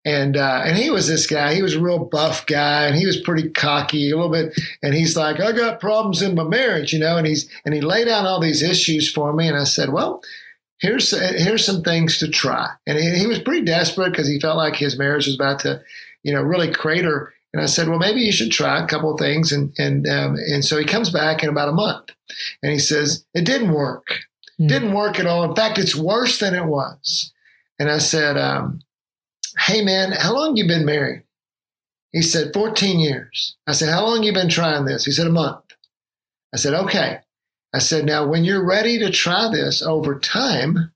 [0.08, 1.56] And uh, and he was this guy.
[1.56, 4.54] He was a real buff guy, and he was pretty cocky a little bit.
[4.84, 7.18] And he's like, "I got problems in my marriage," you know.
[7.18, 9.48] And he's and he laid out all these issues for me.
[9.48, 10.22] And I said, "Well,
[10.80, 11.10] here's
[11.42, 14.76] here's some things to try." And he, he was pretty desperate because he felt like
[14.76, 15.82] his marriage was about to,
[16.22, 17.34] you know, really crater.
[17.56, 19.54] And I said, well, maybe you should try a couple of things.
[19.54, 22.12] And and um, and so he comes back in about a month,
[22.62, 24.20] and he says it didn't work.
[24.60, 24.68] Mm.
[24.68, 25.46] Didn't work at all.
[25.46, 27.32] In fact, it's worse than it was.
[27.80, 28.82] And I said, um,
[29.58, 31.24] hey man, how long you been married?
[32.12, 33.56] He said 14 years.
[33.68, 35.06] I said, how long you been trying this?
[35.06, 35.64] He said a month.
[36.54, 37.20] I said, okay.
[37.74, 40.92] I said, now when you're ready to try this over time,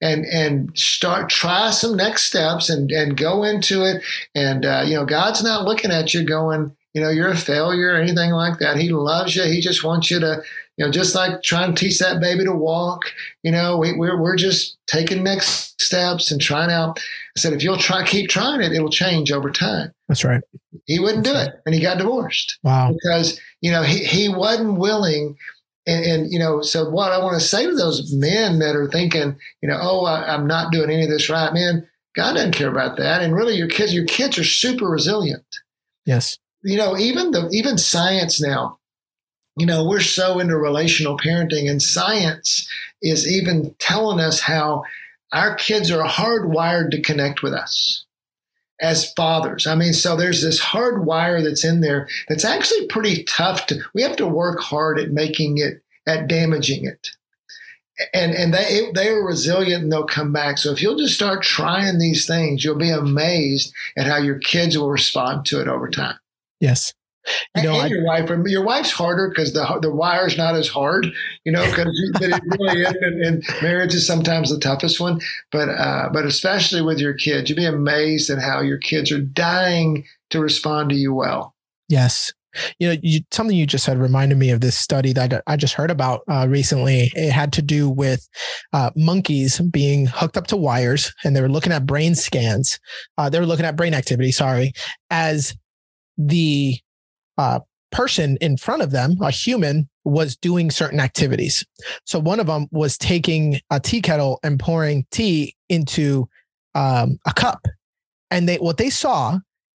[0.00, 4.02] and and start try some next steps and and go into it.
[4.34, 7.88] And uh, you know god's not looking at you going you know you're a failure
[7.88, 8.76] or anything like that.
[8.76, 9.44] He loves you.
[9.44, 10.42] He just wants you to
[10.76, 13.02] you know just like trying to teach that baby to walk
[13.42, 16.98] you know we, we're, we're just taking next steps and trying out.
[16.98, 19.92] I said if you'll try keep trying it it'll change over time.
[20.08, 20.42] That's right.
[20.86, 22.58] He wouldn't do it and he got divorced.
[22.62, 22.92] Wow.
[22.92, 25.36] Because you know he, he wasn't willing
[25.86, 28.88] and, and, you know, so what I want to say to those men that are
[28.88, 31.86] thinking, you know, oh, I, am not doing any of this right, man.
[32.16, 33.22] God doesn't care about that.
[33.22, 35.44] And really, your kids, your kids are super resilient.
[36.06, 36.38] Yes.
[36.62, 38.78] You know, even the even science now.
[39.56, 42.68] You know, we're so into relational parenting, and science
[43.02, 44.82] is even telling us how
[45.32, 48.03] our kids are hardwired to connect with us
[48.84, 49.66] as fathers.
[49.66, 53.80] I mean, so there's this hard wire that's in there that's actually pretty tough to,
[53.94, 57.08] we have to work hard at making it, at damaging it.
[58.12, 60.58] And, and they, they are resilient and they'll come back.
[60.58, 64.76] So if you'll just start trying these things, you'll be amazed at how your kids
[64.76, 66.18] will respond to it over time.
[66.60, 66.92] Yes.
[67.56, 70.68] You know, and I, your wife, your wife's harder because the the wire's not as
[70.68, 71.06] hard,
[71.44, 71.86] you know, because
[72.20, 72.94] it really is.
[73.00, 77.48] And, and, marriage is sometimes the toughest one, but uh, but especially with your kids,
[77.48, 81.54] you'd be amazed at how your kids are dying to respond to you well.
[81.88, 82.32] Yes,
[82.78, 85.74] you know, you, something you just said reminded me of this study that I just
[85.74, 87.10] heard about uh, recently.
[87.14, 88.28] It had to do with
[88.72, 92.78] uh, monkeys being hooked up to wires, and they were looking at brain scans.
[93.18, 94.72] Uh, they were looking at brain activity, sorry,
[95.10, 95.56] as
[96.16, 96.78] the
[97.38, 101.64] uh, person in front of them, a human, was doing certain activities.
[102.04, 106.28] So one of them was taking a tea kettle and pouring tea into
[106.74, 107.66] um, a cup,
[108.30, 109.38] and they what they saw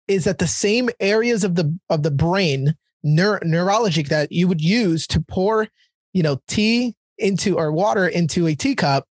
[0.09, 4.61] is that the same areas of the of the brain neur- neurology that you would
[4.61, 5.69] use to pour,
[6.13, 9.07] you know, tea into or water into a teacup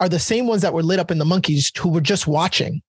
[0.00, 2.82] are the same ones that were lit up in the monkeys who were just watching.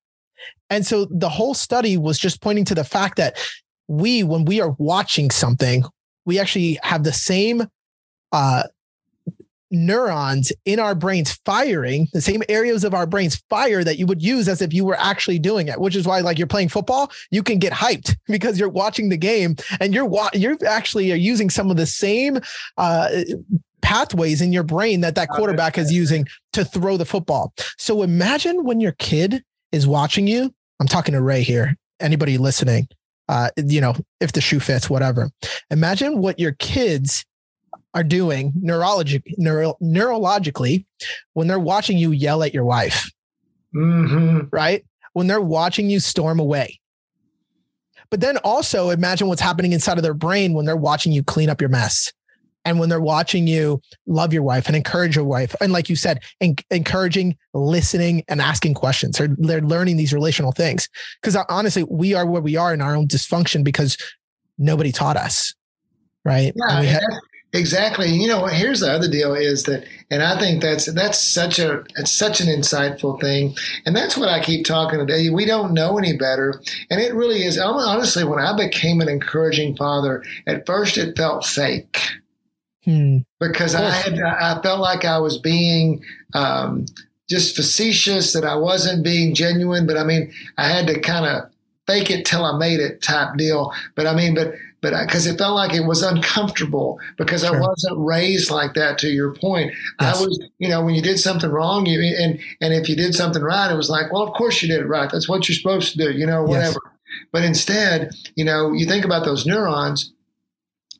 [0.70, 3.38] And so the whole study was just pointing to the fact that
[3.88, 5.84] we, when we are watching something,
[6.26, 7.68] we actually have the same
[8.32, 8.64] uh,
[9.72, 14.22] neurons in our brains firing the same areas of our brains fire that you would
[14.22, 17.12] use as if you were actually doing it which is why like you're playing football
[17.32, 21.16] you can get hyped because you're watching the game and you're wa- you're actually are
[21.16, 22.40] using some of the same
[22.78, 23.10] uh,
[23.82, 27.54] pathways in your brain that that quarterback is using to throw the football.
[27.78, 32.88] So imagine when your kid is watching you i'm talking to ray here anybody listening
[33.30, 35.30] uh, you know if the shoe fits whatever
[35.70, 37.26] imagine what your kids
[37.94, 40.86] are doing neurologic, neuro, neurologically
[41.34, 43.10] when they're watching you yell at your wife,
[43.76, 44.48] Mm-hmm.
[44.52, 44.86] right?
[45.14, 46.80] When they're watching you storm away.
[48.10, 51.50] But then also imagine what's happening inside of their brain when they're watching you clean
[51.50, 52.14] up your mess
[52.68, 55.56] and when they're watching you love your wife and encourage your wife.
[55.62, 59.18] And like you said, en- encouraging, listening, and asking questions.
[59.18, 60.90] They're, they're learning these relational things.
[61.22, 63.98] Because uh, honestly, we are where we are in our own dysfunction because
[64.58, 65.56] nobody taught us.
[66.26, 66.52] Right.
[66.56, 67.04] Yeah, we and had-
[67.54, 68.10] exactly.
[68.10, 71.86] You know, here's the other deal is that, and I think that's that's such a
[71.96, 75.30] it's such an insightful thing, and that's what I keep talking today.
[75.30, 77.58] We don't know any better, and it really is.
[77.58, 82.02] Honestly, when I became an encouraging father, at first it felt fake
[82.88, 83.18] Hmm.
[83.42, 86.02] because I had I felt like I was being
[86.34, 86.86] um,
[87.30, 89.86] just facetious, that I wasn't being genuine.
[89.86, 91.50] But I mean, I had to kind of
[91.86, 93.74] fake it till I made it type deal.
[93.96, 97.98] But I mean, but but because it felt like it was uncomfortable because I wasn't
[97.98, 98.98] raised like that.
[99.00, 100.18] To your point, Yes.
[100.18, 103.16] I was, you know, when you did something wrong, you and and if you did
[103.16, 105.10] something right, it was like, well, of course you did it right.
[105.12, 106.50] That's what you're supposed to do, you know, Yes.
[106.50, 106.80] whatever.
[107.34, 110.14] But instead, you know, you think about those neurons.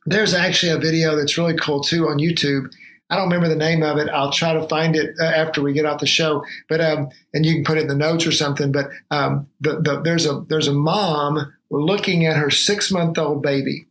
[0.08, 2.72] There's actually a video that's really cool too on YouTube.
[3.10, 4.08] I don't remember the name of it.
[4.08, 6.42] I'll try to find it uh, after we get off the show.
[6.68, 8.72] But um, and you can put it in the notes or something.
[8.72, 13.42] But um, the, the, there's a there's a mom looking at her six month old
[13.42, 13.86] baby,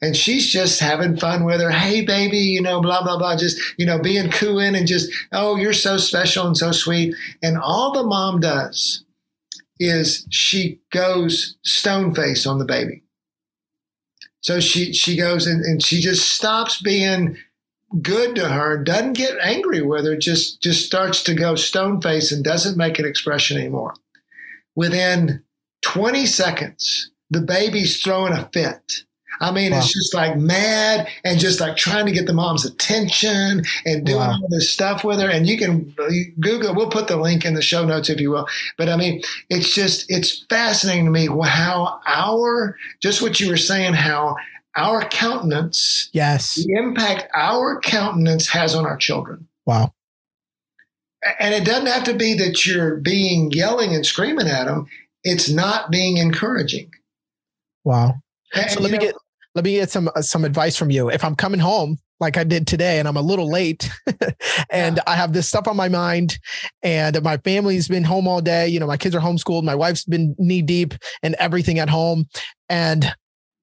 [0.00, 1.70] and she's just having fun with her.
[1.70, 3.36] Hey, baby, you know, blah blah blah.
[3.36, 7.14] Just you know, being cooing and just oh, you're so special and so sweet.
[7.42, 9.04] And all the mom does
[9.78, 13.01] is she goes stone face on the baby.
[14.42, 17.38] So she she goes and, and she just stops being
[18.00, 22.32] good to her, doesn't get angry with her, just just starts to go stone face
[22.32, 23.94] and doesn't make an expression anymore.
[24.74, 25.42] Within
[25.82, 29.04] 20 seconds, the baby's throwing a fit.
[29.40, 29.78] I mean, Wow.
[29.78, 34.18] it's just like mad and just like trying to get the mom's attention and doing
[34.18, 34.38] Wow.
[34.42, 35.28] all this stuff with her.
[35.28, 38.20] And you can uh, you Google, we'll put the link in the show notes if
[38.20, 38.46] you will.
[38.78, 43.56] But I mean, it's just, it's fascinating to me how our, just what you were
[43.56, 44.36] saying, how
[44.76, 46.54] our countenance Yes.
[46.54, 49.48] the impact our countenance has on our children.
[49.66, 49.92] Wow.
[51.38, 54.86] And it doesn't have to be that you're being yelling and screaming at them.
[55.22, 56.90] It's not being encouraging.
[57.84, 58.14] Wow.
[58.54, 59.14] And, So let me know, get
[59.54, 61.10] let me get some uh, some advice from you.
[61.10, 63.90] If I'm coming home like I did today and I'm a little late
[64.70, 66.38] and I have this stuff on my mind
[66.82, 70.04] and my family's been home all day, you know, my kids are homeschooled, my wife's
[70.04, 72.26] been knee deep and everything at home
[72.68, 73.12] and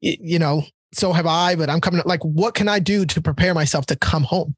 [0.02, 3.54] you know, so have I, but I'm coming like what can I do to prepare
[3.54, 4.56] myself to come home?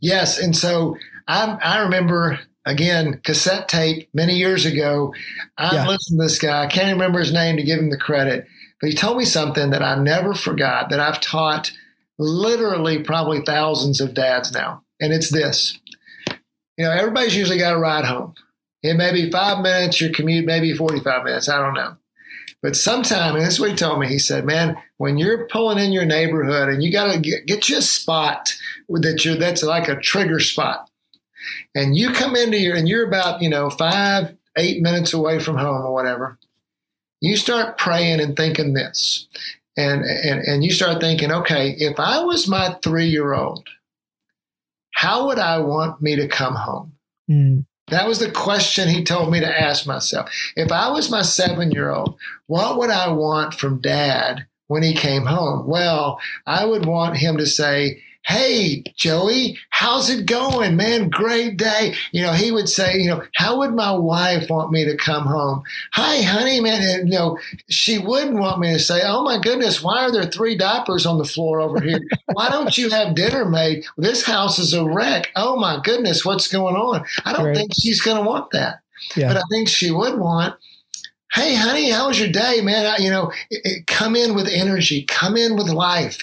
[0.00, 0.96] Yes, and so
[1.28, 5.14] I I remember again cassette tape many years ago.
[5.58, 5.86] I'm Yeah.
[5.88, 6.62] listening to this guy.
[6.62, 8.46] I can't remember his name to give him the credit,
[8.80, 11.72] but he told me something that I never forgot that I've taught
[12.18, 15.78] literally probably thousands of dads now, and it's this.
[16.76, 18.34] You know, everybody's usually got a ride home.
[18.82, 21.48] It may be five minutes, your commute may be 45 minutes.
[21.48, 21.96] I don't know.
[22.62, 25.78] But sometime, and this is what he told me, he said, man, when you're pulling
[25.78, 28.54] in your neighborhood and you got to get, get you a spot
[28.88, 30.90] that you're, that's like a trigger spot.
[31.74, 35.56] And you come into your, and you're about, you know, five, eight minutes away from
[35.56, 36.38] home or whatever.
[37.20, 39.26] You start praying and thinking this.
[39.76, 43.68] And, and, and you start thinking, okay, if I was my three year old,
[44.94, 46.92] how would I want me to come home?
[47.30, 50.30] Mm, That was the question he told me to ask myself.
[50.56, 54.92] If I was my seven year old, what would I want from dad when he
[54.94, 55.66] came home?
[55.66, 61.08] Well, I would want him to say, Hey, Joey, how's it going, man?
[61.08, 61.94] Great day.
[62.12, 65.26] You know, he would say, you know, how would my wife want me to come
[65.26, 65.62] home?
[65.94, 66.82] Hi, honey, man.
[66.82, 67.38] And, you know,
[67.70, 71.18] she wouldn't want me to say, oh my goodness, why are there three diapers on
[71.18, 72.00] the floor over here?
[72.34, 73.84] why don't you have dinner made?
[73.96, 75.30] This house is a wreck.
[75.34, 77.04] Oh my goodness, what's going on?
[77.24, 77.56] I don't Right.
[77.56, 78.80] think she's going to want that.
[79.16, 79.28] Yeah.
[79.28, 80.54] But I think she would want,
[81.32, 82.86] hey, honey, how was your day, man?
[82.86, 86.18] I, you know, it, it, come in with energy, come in with life.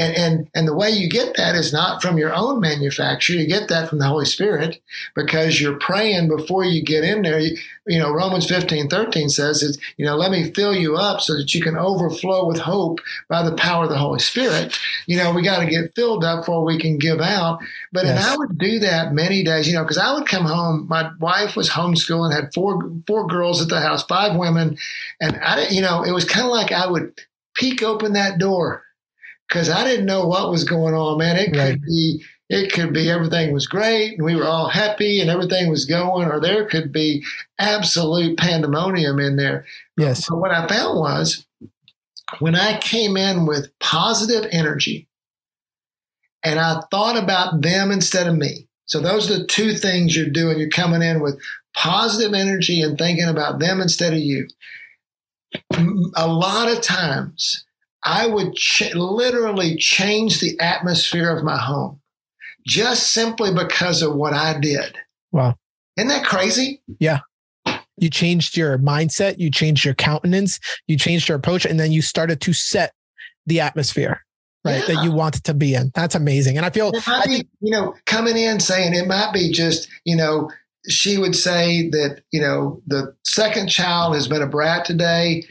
[0.00, 3.34] And, and, and the way you get that is not from your own manufacture.
[3.34, 4.80] You get that from the Holy Spirit
[5.14, 7.38] because you're praying before you get in there.
[7.38, 11.20] You, you know, Romans 15, 13 says, it's, you know, let me fill you up
[11.20, 14.74] so that you can overflow with hope by the power of the Holy Spirit.
[15.06, 17.58] You know, we got to get filled up before we can give out.
[17.92, 18.16] But, yes.
[18.16, 20.86] and I would do that many days, you know, because I would come home.
[20.88, 24.78] My wife was homeschooling, had four, four girls at the house, five women.
[25.20, 27.20] And I didn't, you know, it was kind of like I would
[27.54, 28.84] peek open that door
[29.50, 31.36] because I didn't know what was going on, man.
[31.36, 31.72] It right.
[31.72, 35.70] could be it could be everything was great and we were all happy and everything
[35.70, 37.24] was going, or there could be
[37.58, 39.64] absolute pandemonium in there.
[39.96, 40.26] Yes.
[40.26, 41.46] So what I found was
[42.38, 45.08] when I came in with positive energy
[46.42, 48.66] and I thought about them instead of me.
[48.86, 50.58] So those are the two things you're doing.
[50.58, 51.40] You're coming in with
[51.74, 54.48] positive energy and thinking about them instead of you.
[56.16, 57.64] A lot of times
[58.04, 62.00] I would ch- literally change the atmosphere of my home
[62.66, 64.96] just simply because of what I did.
[65.32, 65.56] Wow.
[65.96, 66.82] Isn't that crazy?
[66.98, 67.20] Yeah.
[67.96, 72.00] You changed your mindset, you changed your countenance, you changed your approach, and then you
[72.00, 72.92] started to set
[73.46, 74.24] the atmosphere
[74.64, 74.94] right yeah.
[74.94, 77.94] that you wanted to be in that's amazing and i feel I think, you know
[78.06, 80.50] coming in saying it might be just you know
[80.88, 85.46] she would say that you know the second child has been a brat today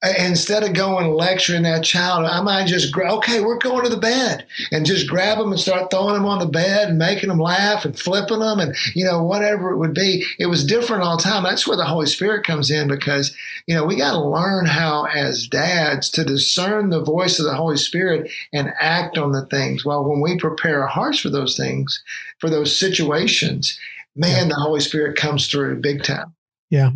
[0.00, 3.90] Uh, instead of going lecturing that child, I might just grab, okay, we're going to
[3.90, 7.30] the bed and just grab them and start throwing them on the bed and making
[7.30, 10.24] them laugh and flipping them and, you know, whatever it would be.
[10.38, 11.42] It was different all the time.
[11.42, 13.36] That's where the Holy Spirit comes in because,
[13.66, 17.54] you know, we got to learn how as dads to discern the voice of the
[17.54, 19.84] Holy Spirit and act on the things.
[19.84, 22.04] Well, when we prepare our hearts for those things,
[22.38, 23.76] for those situations,
[24.14, 26.34] man, the Holy Spirit comes through big time.
[26.70, 26.90] Yeah.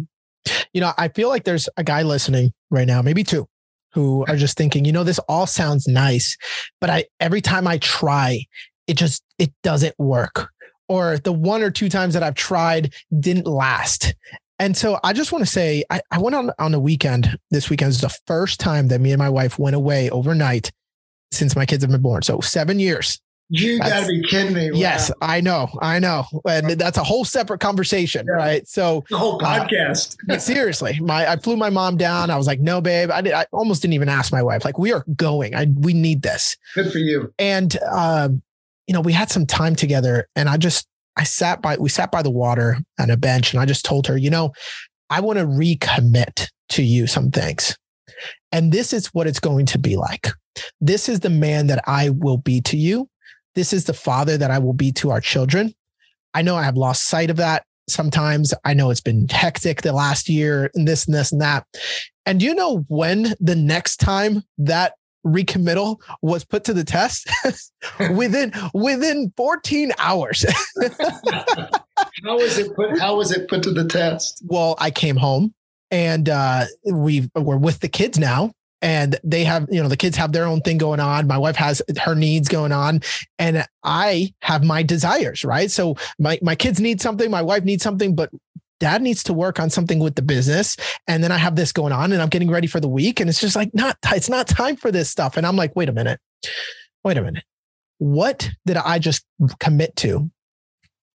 [0.73, 3.47] You know, I feel like there's a guy listening right now, maybe two,
[3.93, 6.37] who are just thinking, you know, this all sounds nice,
[6.81, 8.45] but I every time I try,
[8.87, 10.51] it just it doesn't work.
[10.89, 14.15] Or the one or two times that I've tried didn't last.
[14.59, 17.39] And so I just want to say I, I went on on the weekend.
[17.51, 20.71] This weekend is the first time that me and my wife went away overnight
[21.31, 22.23] since my kids have been born.
[22.23, 23.21] So seven years.
[23.55, 24.71] You got to be kidding me.
[24.71, 24.79] Wow.
[24.79, 25.69] Yes, I know.
[25.83, 26.25] I know.
[26.49, 28.33] And that's a whole separate conversation, yeah.
[28.33, 28.67] right?
[28.67, 30.17] So the whole uh, podcast.
[30.31, 32.31] Uh, seriously, my I flew my mom down.
[32.31, 34.65] I was like, "No, babe." I, did, I almost didn't even ask my wife.
[34.65, 35.55] Like, we are going.
[35.55, 36.57] I we need this.
[36.75, 37.35] Good for you.
[37.39, 38.41] And um,
[38.87, 40.87] you know, we had some time together, and I just
[41.17, 44.07] I sat by we sat by the water on a bench, and I just told
[44.07, 44.53] her, you know,
[45.11, 47.77] I want to recommit to you some things,
[48.53, 50.29] and this is what it's going to be like.
[50.81, 53.11] This is the man that I will be to you
[53.55, 55.75] this is the father that I will be to our children.
[56.35, 58.55] I know I have lost sight of that sometimes.
[58.65, 61.67] I know it's been hectic the last year and this and this and that.
[62.25, 64.95] And do you know when the next time that
[65.25, 67.31] recommittal was put to the test?
[68.15, 70.45] within within 14 hours.
[72.25, 74.43] how was it put how was it put to the test?
[74.47, 75.55] Well, I came home
[75.91, 78.53] and uh, we were with the kids now
[78.83, 81.27] and they have you know the kids have their own thing going on.
[81.27, 83.01] My wife has her needs going on
[83.39, 85.71] and i have my desires right?
[85.71, 88.31] So my my kids need something my wife needs something but
[88.81, 90.77] dad needs to work on something with the business
[91.07, 93.31] and then i have this going on and i'm getting ready for the week and
[93.31, 95.37] it's just like not it's not time for this stuff.
[95.37, 96.21] And i'm like wait a minute.
[97.05, 97.45] Wait a minute.
[97.99, 99.25] What did i just
[99.61, 100.31] commit to?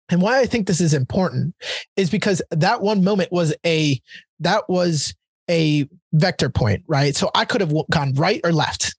[0.09, 1.53] And why i think this is important
[1.97, 4.01] is because that one moment was a
[4.39, 5.13] that was
[5.49, 7.15] a vector point, right?
[7.15, 8.95] So I could have gone right or left.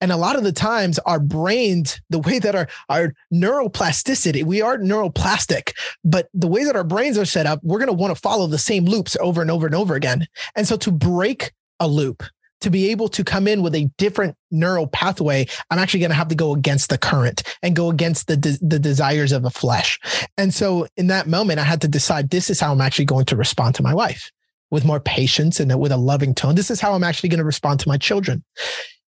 [0.00, 4.60] And a lot of the times our brains, the way that our, our neuroplasticity, we
[4.60, 5.72] are neuroplastic,
[6.04, 8.46] but the way that our brains are set up, we're going to want to follow
[8.46, 10.26] the same loops over and over and over again.
[10.54, 12.22] And so to break a loop,
[12.60, 16.16] to be able to come in with a different neural pathway, I'm actually going to
[16.16, 19.50] have to go against the current and go against the, de- the desires of the
[19.50, 19.98] flesh.
[20.36, 23.26] And so in that moment, I had to decide this is how I'm actually going
[23.26, 24.30] to respond to my wife
[24.70, 26.54] with more patience and with a loving tone.
[26.54, 28.42] This is how I'm actually going to respond to my children.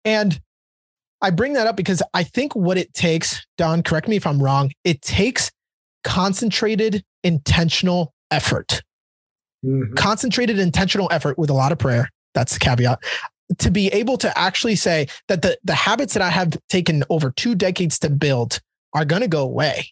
[0.05, 0.39] And
[1.21, 4.41] I bring that up because I think what it takes, Don, correct me if I'm
[4.41, 5.51] wrong, it takes
[6.03, 8.81] concentrated, intentional effort.
[9.65, 9.93] Mm-hmm.
[9.93, 12.09] Concentrated, intentional effort with a lot of prayer.
[12.33, 12.99] That's the caveat.
[13.59, 17.31] To be able to actually say that the, the habits that I have taken over
[17.31, 18.59] two decades to build
[18.93, 19.87] are going to go away.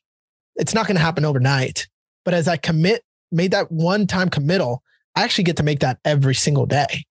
[0.55, 1.87] It's not going to happen overnight.
[2.25, 4.83] But as I commit, made that one time committal,
[5.15, 7.05] I actually get to make that every single day.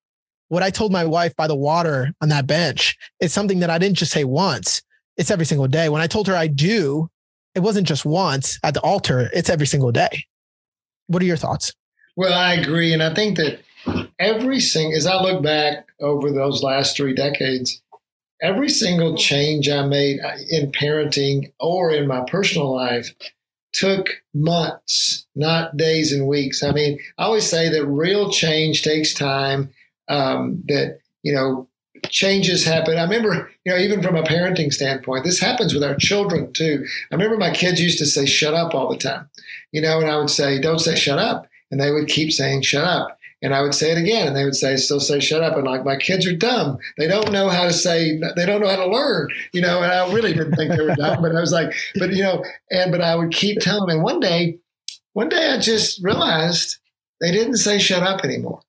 [0.48, 3.78] What I told my wife by the water on that bench is something that I
[3.78, 4.82] didn't just say once.
[5.16, 5.88] It's every single day.
[5.88, 7.08] When I told her I do,
[7.54, 10.24] it wasn't just once at the altar, it's every single day.
[11.06, 11.72] What are your thoughts?
[12.16, 12.92] Well, I agree.
[12.92, 13.60] And I think that
[14.18, 17.80] every single, as I look back over those last three decades,
[18.42, 23.14] every single change I made uh, in parenting or in my personal life
[23.72, 26.62] took months, not days and weeks.
[26.62, 29.70] I mean, I always say that real change takes time.
[30.08, 31.68] Um, that you know,
[32.08, 32.96] changes happen.
[32.96, 36.86] I remember, you know, even from a parenting standpoint, this happens with our children too.
[37.10, 39.28] I remember my kids used to say "shut up" all the time,
[39.72, 42.62] you know, and I would say, "Don't say shut up," and they would keep saying
[42.62, 45.42] "shut up." And I would say it again, and they would say, still say, shut
[45.42, 45.56] up.
[45.56, 46.78] And like, my kids are dumb.
[46.98, 49.90] They don't know how to say, they don't know how to learn, you know, and
[49.90, 52.92] I really didn't think they were dumb, but I was like, but, you know, and,
[52.92, 53.96] but I would keep telling them.
[53.96, 54.58] And one day,
[55.14, 56.78] one day I just realized
[57.20, 58.60] they didn't say shut up anymore.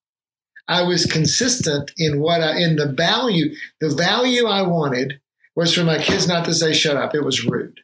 [0.69, 5.19] I was consistent in what I, in the value, the value I wanted
[5.53, 7.13] was for my kids not to say shut up.
[7.13, 7.81] It was rude.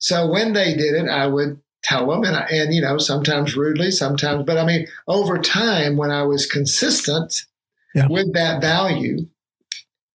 [0.00, 3.56] So when they did it, I would tell them and, I, and you know sometimes
[3.56, 7.42] rudely sometimes but i mean over time when i was consistent
[7.94, 8.08] yeah.
[8.08, 9.26] with that value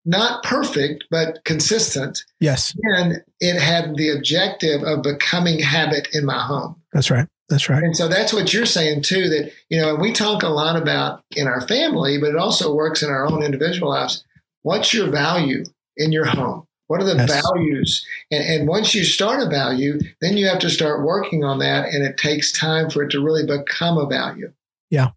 [0.06, 2.74] not perfect but consistent yes.
[2.98, 6.76] and it had the objective of becoming habit in my home.
[6.94, 7.28] That's right.
[7.50, 7.84] That's right.
[7.84, 11.24] And so that's what you're saying too that you know we talk a lot about
[11.36, 14.24] in our family but it also works in our own individual lives.
[14.64, 15.64] What's your value
[15.98, 17.42] in your home what are the yes.
[17.44, 18.06] values?
[18.32, 21.94] And, and once you start a value, then you have to start working on that.
[21.94, 24.52] And it takes time for it to really become a value.
[24.90, 25.10] Yeah.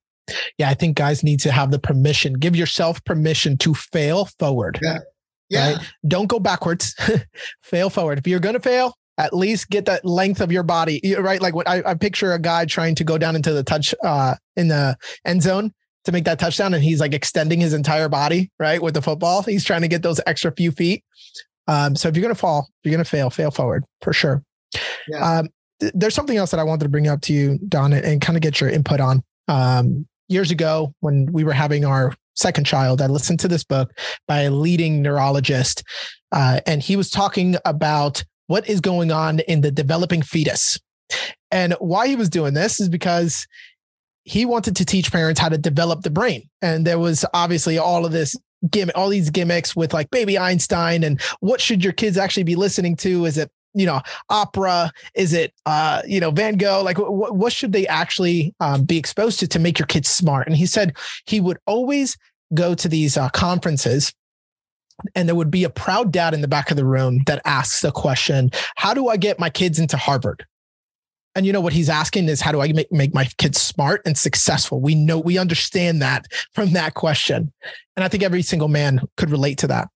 [0.58, 0.68] Yeah.
[0.68, 4.80] I think guys need to have the permission, give yourself permission to fail forward.
[4.82, 4.98] Yeah.
[5.48, 5.72] Yeah.
[5.72, 5.92] Right?
[6.06, 6.94] Don't go backwards,
[7.62, 8.18] fail forward.
[8.18, 11.40] If you're going to fail, at least get that length of your body, right?
[11.40, 14.34] Like what I, I picture a guy trying to go down into the touch, uh,
[14.56, 15.72] in the end zone
[16.04, 19.42] to make that touchdown and he's like extending his entire body right with the football
[19.42, 21.04] he's trying to get those extra few feet
[21.68, 24.42] um, so if you're going to fall, you're going to fail, fail forward for sure.
[25.08, 25.38] Yeah.
[25.38, 25.48] Um,
[25.80, 28.20] th- there's something else that I wanted to bring up to you, Don, and, and
[28.20, 29.22] kind of get your input on.
[29.48, 33.92] Um, years ago, when we were having our second child, I listened to this book
[34.26, 35.82] by a leading neurologist,
[36.32, 40.78] uh, and he was talking about what is going on in the developing fetus.
[41.50, 43.46] And why he was doing this is because
[44.24, 46.48] he wanted to teach parents how to develop the brain.
[46.62, 48.36] And there was obviously all of this
[48.70, 52.56] gimmick, all these gimmicks with like baby Einstein and what should your kids actually be
[52.56, 53.24] listening to?
[53.26, 54.92] Is it, you know, opera?
[55.14, 56.82] Is it, uh, you know, Van Gogh?
[56.82, 60.46] Like what, what should they actually um, be exposed to to make your kids smart?
[60.46, 60.96] And he said
[61.26, 62.16] he would always
[62.54, 64.12] go to these uh, conferences
[65.14, 67.80] and there would be a proud dad in the back of the room that asks
[67.80, 70.46] the question, how do I get my kids into Harvard?
[71.34, 74.02] And you know what he's asking is how do I make, make my kids smart
[74.04, 74.80] and successful?
[74.80, 77.52] We know we understand that from that question.
[77.96, 79.88] And I think every single man could relate to that.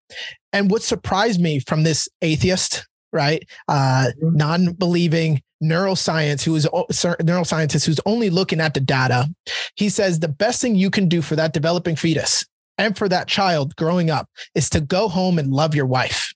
[0.52, 3.46] And what surprised me from this atheist, right?
[3.68, 4.36] Uh, mm-hmm.
[4.36, 9.28] non-believing neuroscience who is a neuroscientist who's only looking at the data.
[9.74, 12.44] He says the best thing you can do for that developing fetus
[12.78, 16.34] and for that child growing up is to go home and love your wife.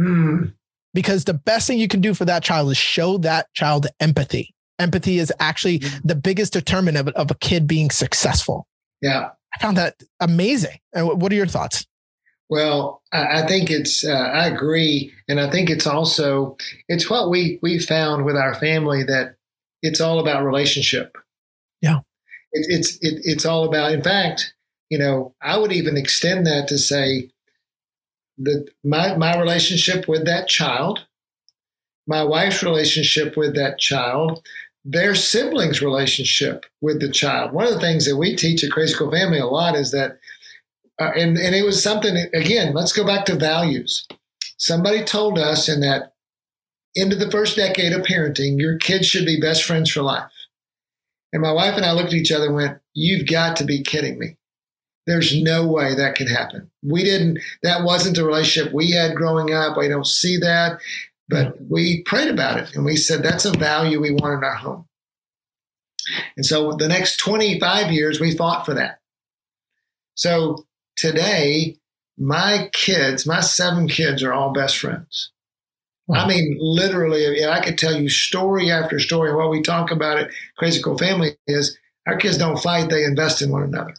[0.00, 0.52] Mm
[0.94, 4.54] because the best thing you can do for that child is show that child empathy.
[4.78, 6.08] Empathy is actually mm-hmm.
[6.08, 8.66] the biggest determinant of, of a kid being successful.
[9.00, 9.30] Yeah.
[9.54, 10.78] I found that amazing.
[10.94, 11.86] And what are your thoughts?
[12.52, 14.04] Well, I think it's.
[14.04, 18.52] Uh, I agree, and I think it's also it's what we we found with our
[18.52, 19.36] family that
[19.80, 21.16] it's all about relationship.
[21.80, 22.00] Yeah,
[22.52, 23.92] it, it's it, it's all about.
[23.92, 24.52] In fact,
[24.90, 27.30] you know, I would even extend that to say
[28.38, 31.06] the my my relationship with that child,
[32.06, 34.44] my wife's relationship with that child,
[34.84, 37.52] their siblings' relationship with the child.
[37.52, 40.18] One of the things that we teach at Crazy Cool Family a lot is that,
[41.00, 42.74] uh, and and it was something again.
[42.74, 44.06] Let's go back to values.
[44.56, 46.14] Somebody told us in that
[46.94, 50.30] into the first decade of parenting, your kids should be best friends for life.
[51.32, 53.82] And my wife and I looked at each other and went, "You've got to be
[53.82, 54.36] kidding me."
[55.06, 56.70] There's no way that could happen.
[56.82, 59.76] We didn't, that wasn't the relationship we had growing up.
[59.76, 60.78] I don't see that.
[61.28, 64.54] But we prayed about it and we said that's a value we want in our
[64.54, 64.86] home.
[66.36, 68.98] And so the next 25 years, we fought for that.
[70.14, 71.76] So today,
[72.18, 75.30] my kids, my seven kids are all best friends.
[76.06, 76.24] Wow.
[76.24, 79.34] I mean, literally, I could tell you story after story.
[79.34, 83.40] What we talk about it, Crazy Cool Family, is our kids don't fight, they invest
[83.40, 83.94] in one another.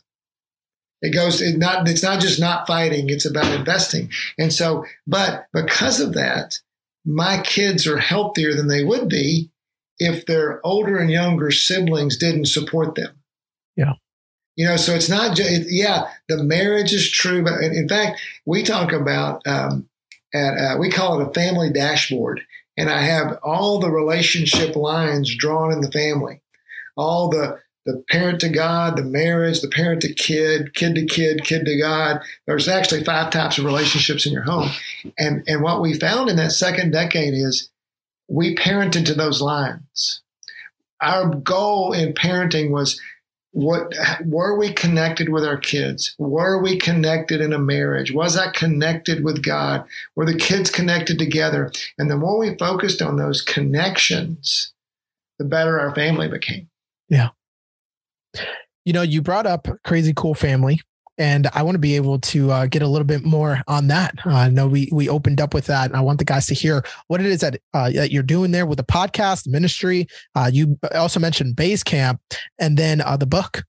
[1.03, 4.09] It goes it not it's not just not fighting, it's about investing.
[4.39, 6.57] And so, but because of that,
[7.05, 9.51] my kids are healthier than they would be
[9.99, 13.21] if their older and younger siblings didn't support them.
[13.75, 13.93] Yeah.
[14.55, 18.63] You know, so it's not just, yeah, the marriage is true, but in fact, we
[18.63, 19.89] talk about, um,
[20.33, 22.41] at, uh, we call it a family dashboard.
[22.77, 26.41] And I have all the relationship lines drawn in the family,
[26.95, 31.43] all the the parent to God, the marriage, the parent to kid, kid to kid,
[31.43, 32.21] kid to God.
[32.47, 34.69] There's actually five types of relationships in your home.
[35.17, 37.69] And, and what we found in that second decade is
[38.29, 40.21] we parented to those lines.
[41.01, 42.99] Our goal in parenting was
[43.53, 43.93] what
[44.25, 49.23] were we connected with our kids were we connected in a marriage was i connected
[49.23, 54.73] with god were the kids connected together and the more we focused on those connections
[55.37, 56.67] the better our family became
[57.09, 57.29] yeah
[58.85, 60.79] you know you brought up crazy cool family
[61.17, 64.15] and I want to be able to uh, get a little bit more on that.
[64.25, 66.53] Uh, I know we we opened up with that, and I want the guys to
[66.53, 70.07] hear what it is that uh, that you're doing there with the podcast, ministry.
[70.35, 72.19] Uh, you also mentioned Base Camp,
[72.59, 73.63] and then uh, the book.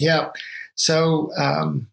[0.00, 0.30] Yeah.
[0.74, 1.88] So um,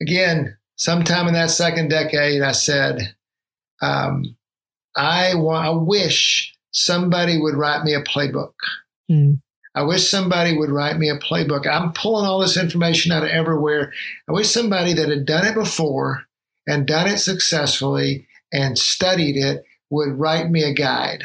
[0.00, 3.14] again, sometime in that second decade, I said,
[3.82, 4.36] um,
[4.96, 8.52] I want, I wish somebody would write me a playbook.
[9.10, 9.40] Mm.
[9.74, 11.66] I wish somebody would write me a playbook.
[11.66, 13.92] I'm pulling all this information out of everywhere.
[14.28, 16.24] I wish somebody that had done it before
[16.66, 21.24] and done it successfully and studied it would write me a guide.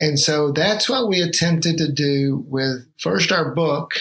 [0.00, 3.94] And so that's what we attempted to do with first our book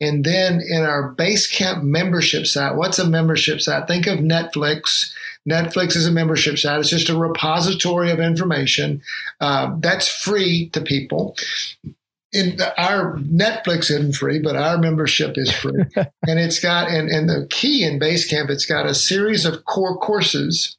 [0.00, 2.74] and then in our Basecamp membership site.
[2.74, 3.86] What's a membership site?
[3.86, 5.12] Think of Netflix.
[5.48, 6.80] Netflix is a membership site.
[6.80, 9.00] It's just a repository of information
[9.40, 11.36] uh, that's free to people
[12.36, 15.82] in our Netflix isn't free, but our membership is free.
[15.96, 19.96] and it's got, and, and the key in Basecamp, it's got a series of core
[19.96, 20.76] courses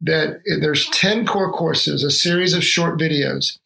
[0.00, 3.58] that there's 10 core courses, a series of short videos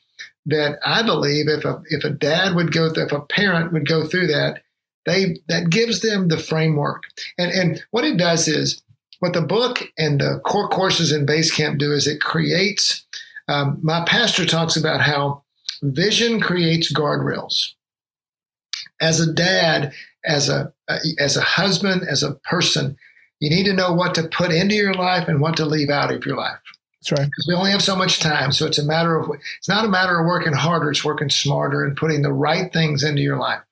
[0.46, 4.06] that I believe if a, if a dad would go, if a parent would go
[4.06, 4.62] through that,
[5.06, 7.04] they, that gives them the framework.
[7.38, 8.82] And, and what it does is
[9.20, 13.06] what the book and the core courses in Basecamp do is it creates,
[13.46, 15.44] um, my pastor talks about how
[15.82, 17.72] Vision creates guardrails.
[19.00, 19.92] As a dad,
[20.24, 20.72] as a
[21.18, 22.96] as a husband, as a person,
[23.40, 26.12] you need to know what to put into your life and what to leave out
[26.12, 26.60] of your life.
[27.00, 27.26] That's right.
[27.26, 29.28] Because we only have so much time, so it's a matter of
[29.58, 33.02] it's not a matter of working harder; it's working smarter and putting the right things
[33.02, 33.62] into your life.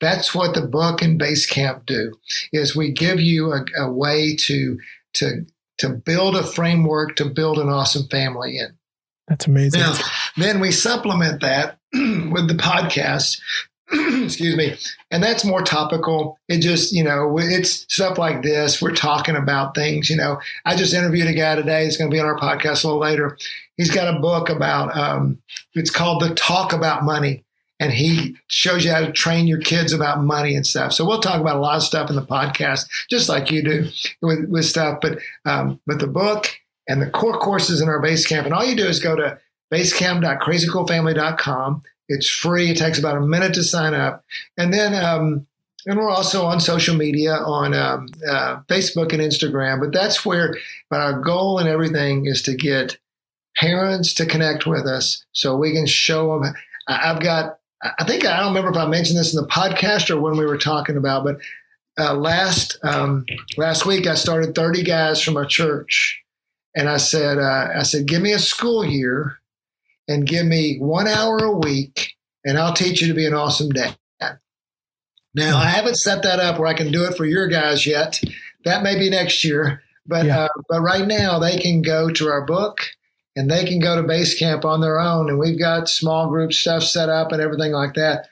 [0.00, 2.18] That's what the book and base camp do.
[2.52, 4.78] Is we give you a, a way to
[5.14, 5.46] to
[5.78, 8.76] to build a framework to build an awesome family in.
[9.28, 9.80] That's amazing.
[9.80, 9.96] Now,
[10.36, 13.40] then we supplement that with the podcast.
[14.24, 14.74] excuse me.
[15.10, 16.38] And that's more topical.
[16.48, 18.80] It just, you know, it's stuff like this.
[18.80, 20.40] We're talking about things, you know.
[20.64, 21.84] I just interviewed a guy today.
[21.84, 23.36] He's going to be on our podcast a little later.
[23.76, 25.38] He's got a book about, um,
[25.74, 27.44] it's called The Talk About Money.
[27.80, 30.92] And he shows you how to train your kids about money and stuff.
[30.92, 33.88] So we'll talk about a lot of stuff in the podcast, just like you do
[34.22, 35.00] with, with stuff.
[35.02, 36.48] But, um, but the book
[36.88, 38.46] and the core courses in our base camp.
[38.46, 39.38] And all you do is go to
[39.72, 41.82] basecamp.crazycoolfamily.com.
[42.08, 42.70] It's free.
[42.70, 44.22] It takes about a minute to sign up.
[44.58, 45.46] And then, um,
[45.86, 49.80] and we're also on social media on um, uh, Facebook and Instagram.
[49.80, 50.56] But that's where,
[50.90, 52.96] but our goal and everything is to get
[53.56, 56.54] parents to connect with us so we can show them.
[56.88, 60.20] I've got, I think, I don't remember if I mentioned this in the podcast or
[60.20, 61.38] when we were talking about, but
[61.98, 63.24] uh, last um,
[63.56, 66.23] last week I started 30 guys from our church
[66.74, 69.38] and I said, uh, I said, give me a school year
[70.08, 72.14] and give me one hour a week,
[72.44, 73.96] and I'll teach you to be an awesome dad.
[75.36, 78.20] Now, I haven't set that up where I can do it for your guys yet.
[78.64, 80.44] That may be next year, but yeah.
[80.44, 82.78] uh, but right now they can go to our book
[83.34, 86.52] and they can go to base camp on their own, and we've got small group
[86.52, 88.28] stuff set up and everything like that.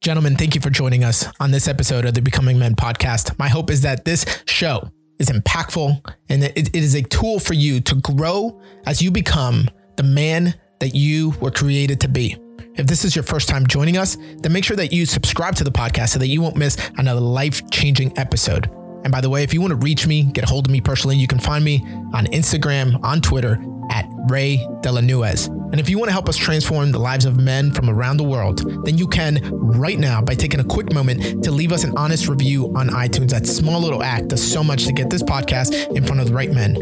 [0.00, 3.38] Gentlemen, thank you for joining us on this episode of the Becoming Men podcast.
[3.38, 7.54] My hope is that this show is impactful and it, it is a tool for
[7.54, 12.36] you to grow as you become the man that you were created to be.
[12.76, 15.64] If this is your first time joining us, then make sure that you subscribe to
[15.64, 18.68] the podcast so that you won't miss another life changing episode.
[19.04, 20.80] And by the way, if you want to reach me, get a hold of me
[20.80, 23.58] personally, you can find me on Instagram, on Twitter
[23.90, 25.04] at Ray Delanuez.
[25.04, 25.48] Nuez.
[25.48, 28.24] And if you want to help us transform the lives of men from around the
[28.24, 31.96] world, then you can right now by taking a quick moment to leave us an
[31.96, 33.30] honest review on iTunes.
[33.30, 36.34] That small little act does so much to get this podcast in front of the
[36.34, 36.74] right men.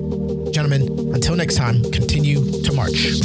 [0.52, 3.20] Gentlemen, until next time, continue to march.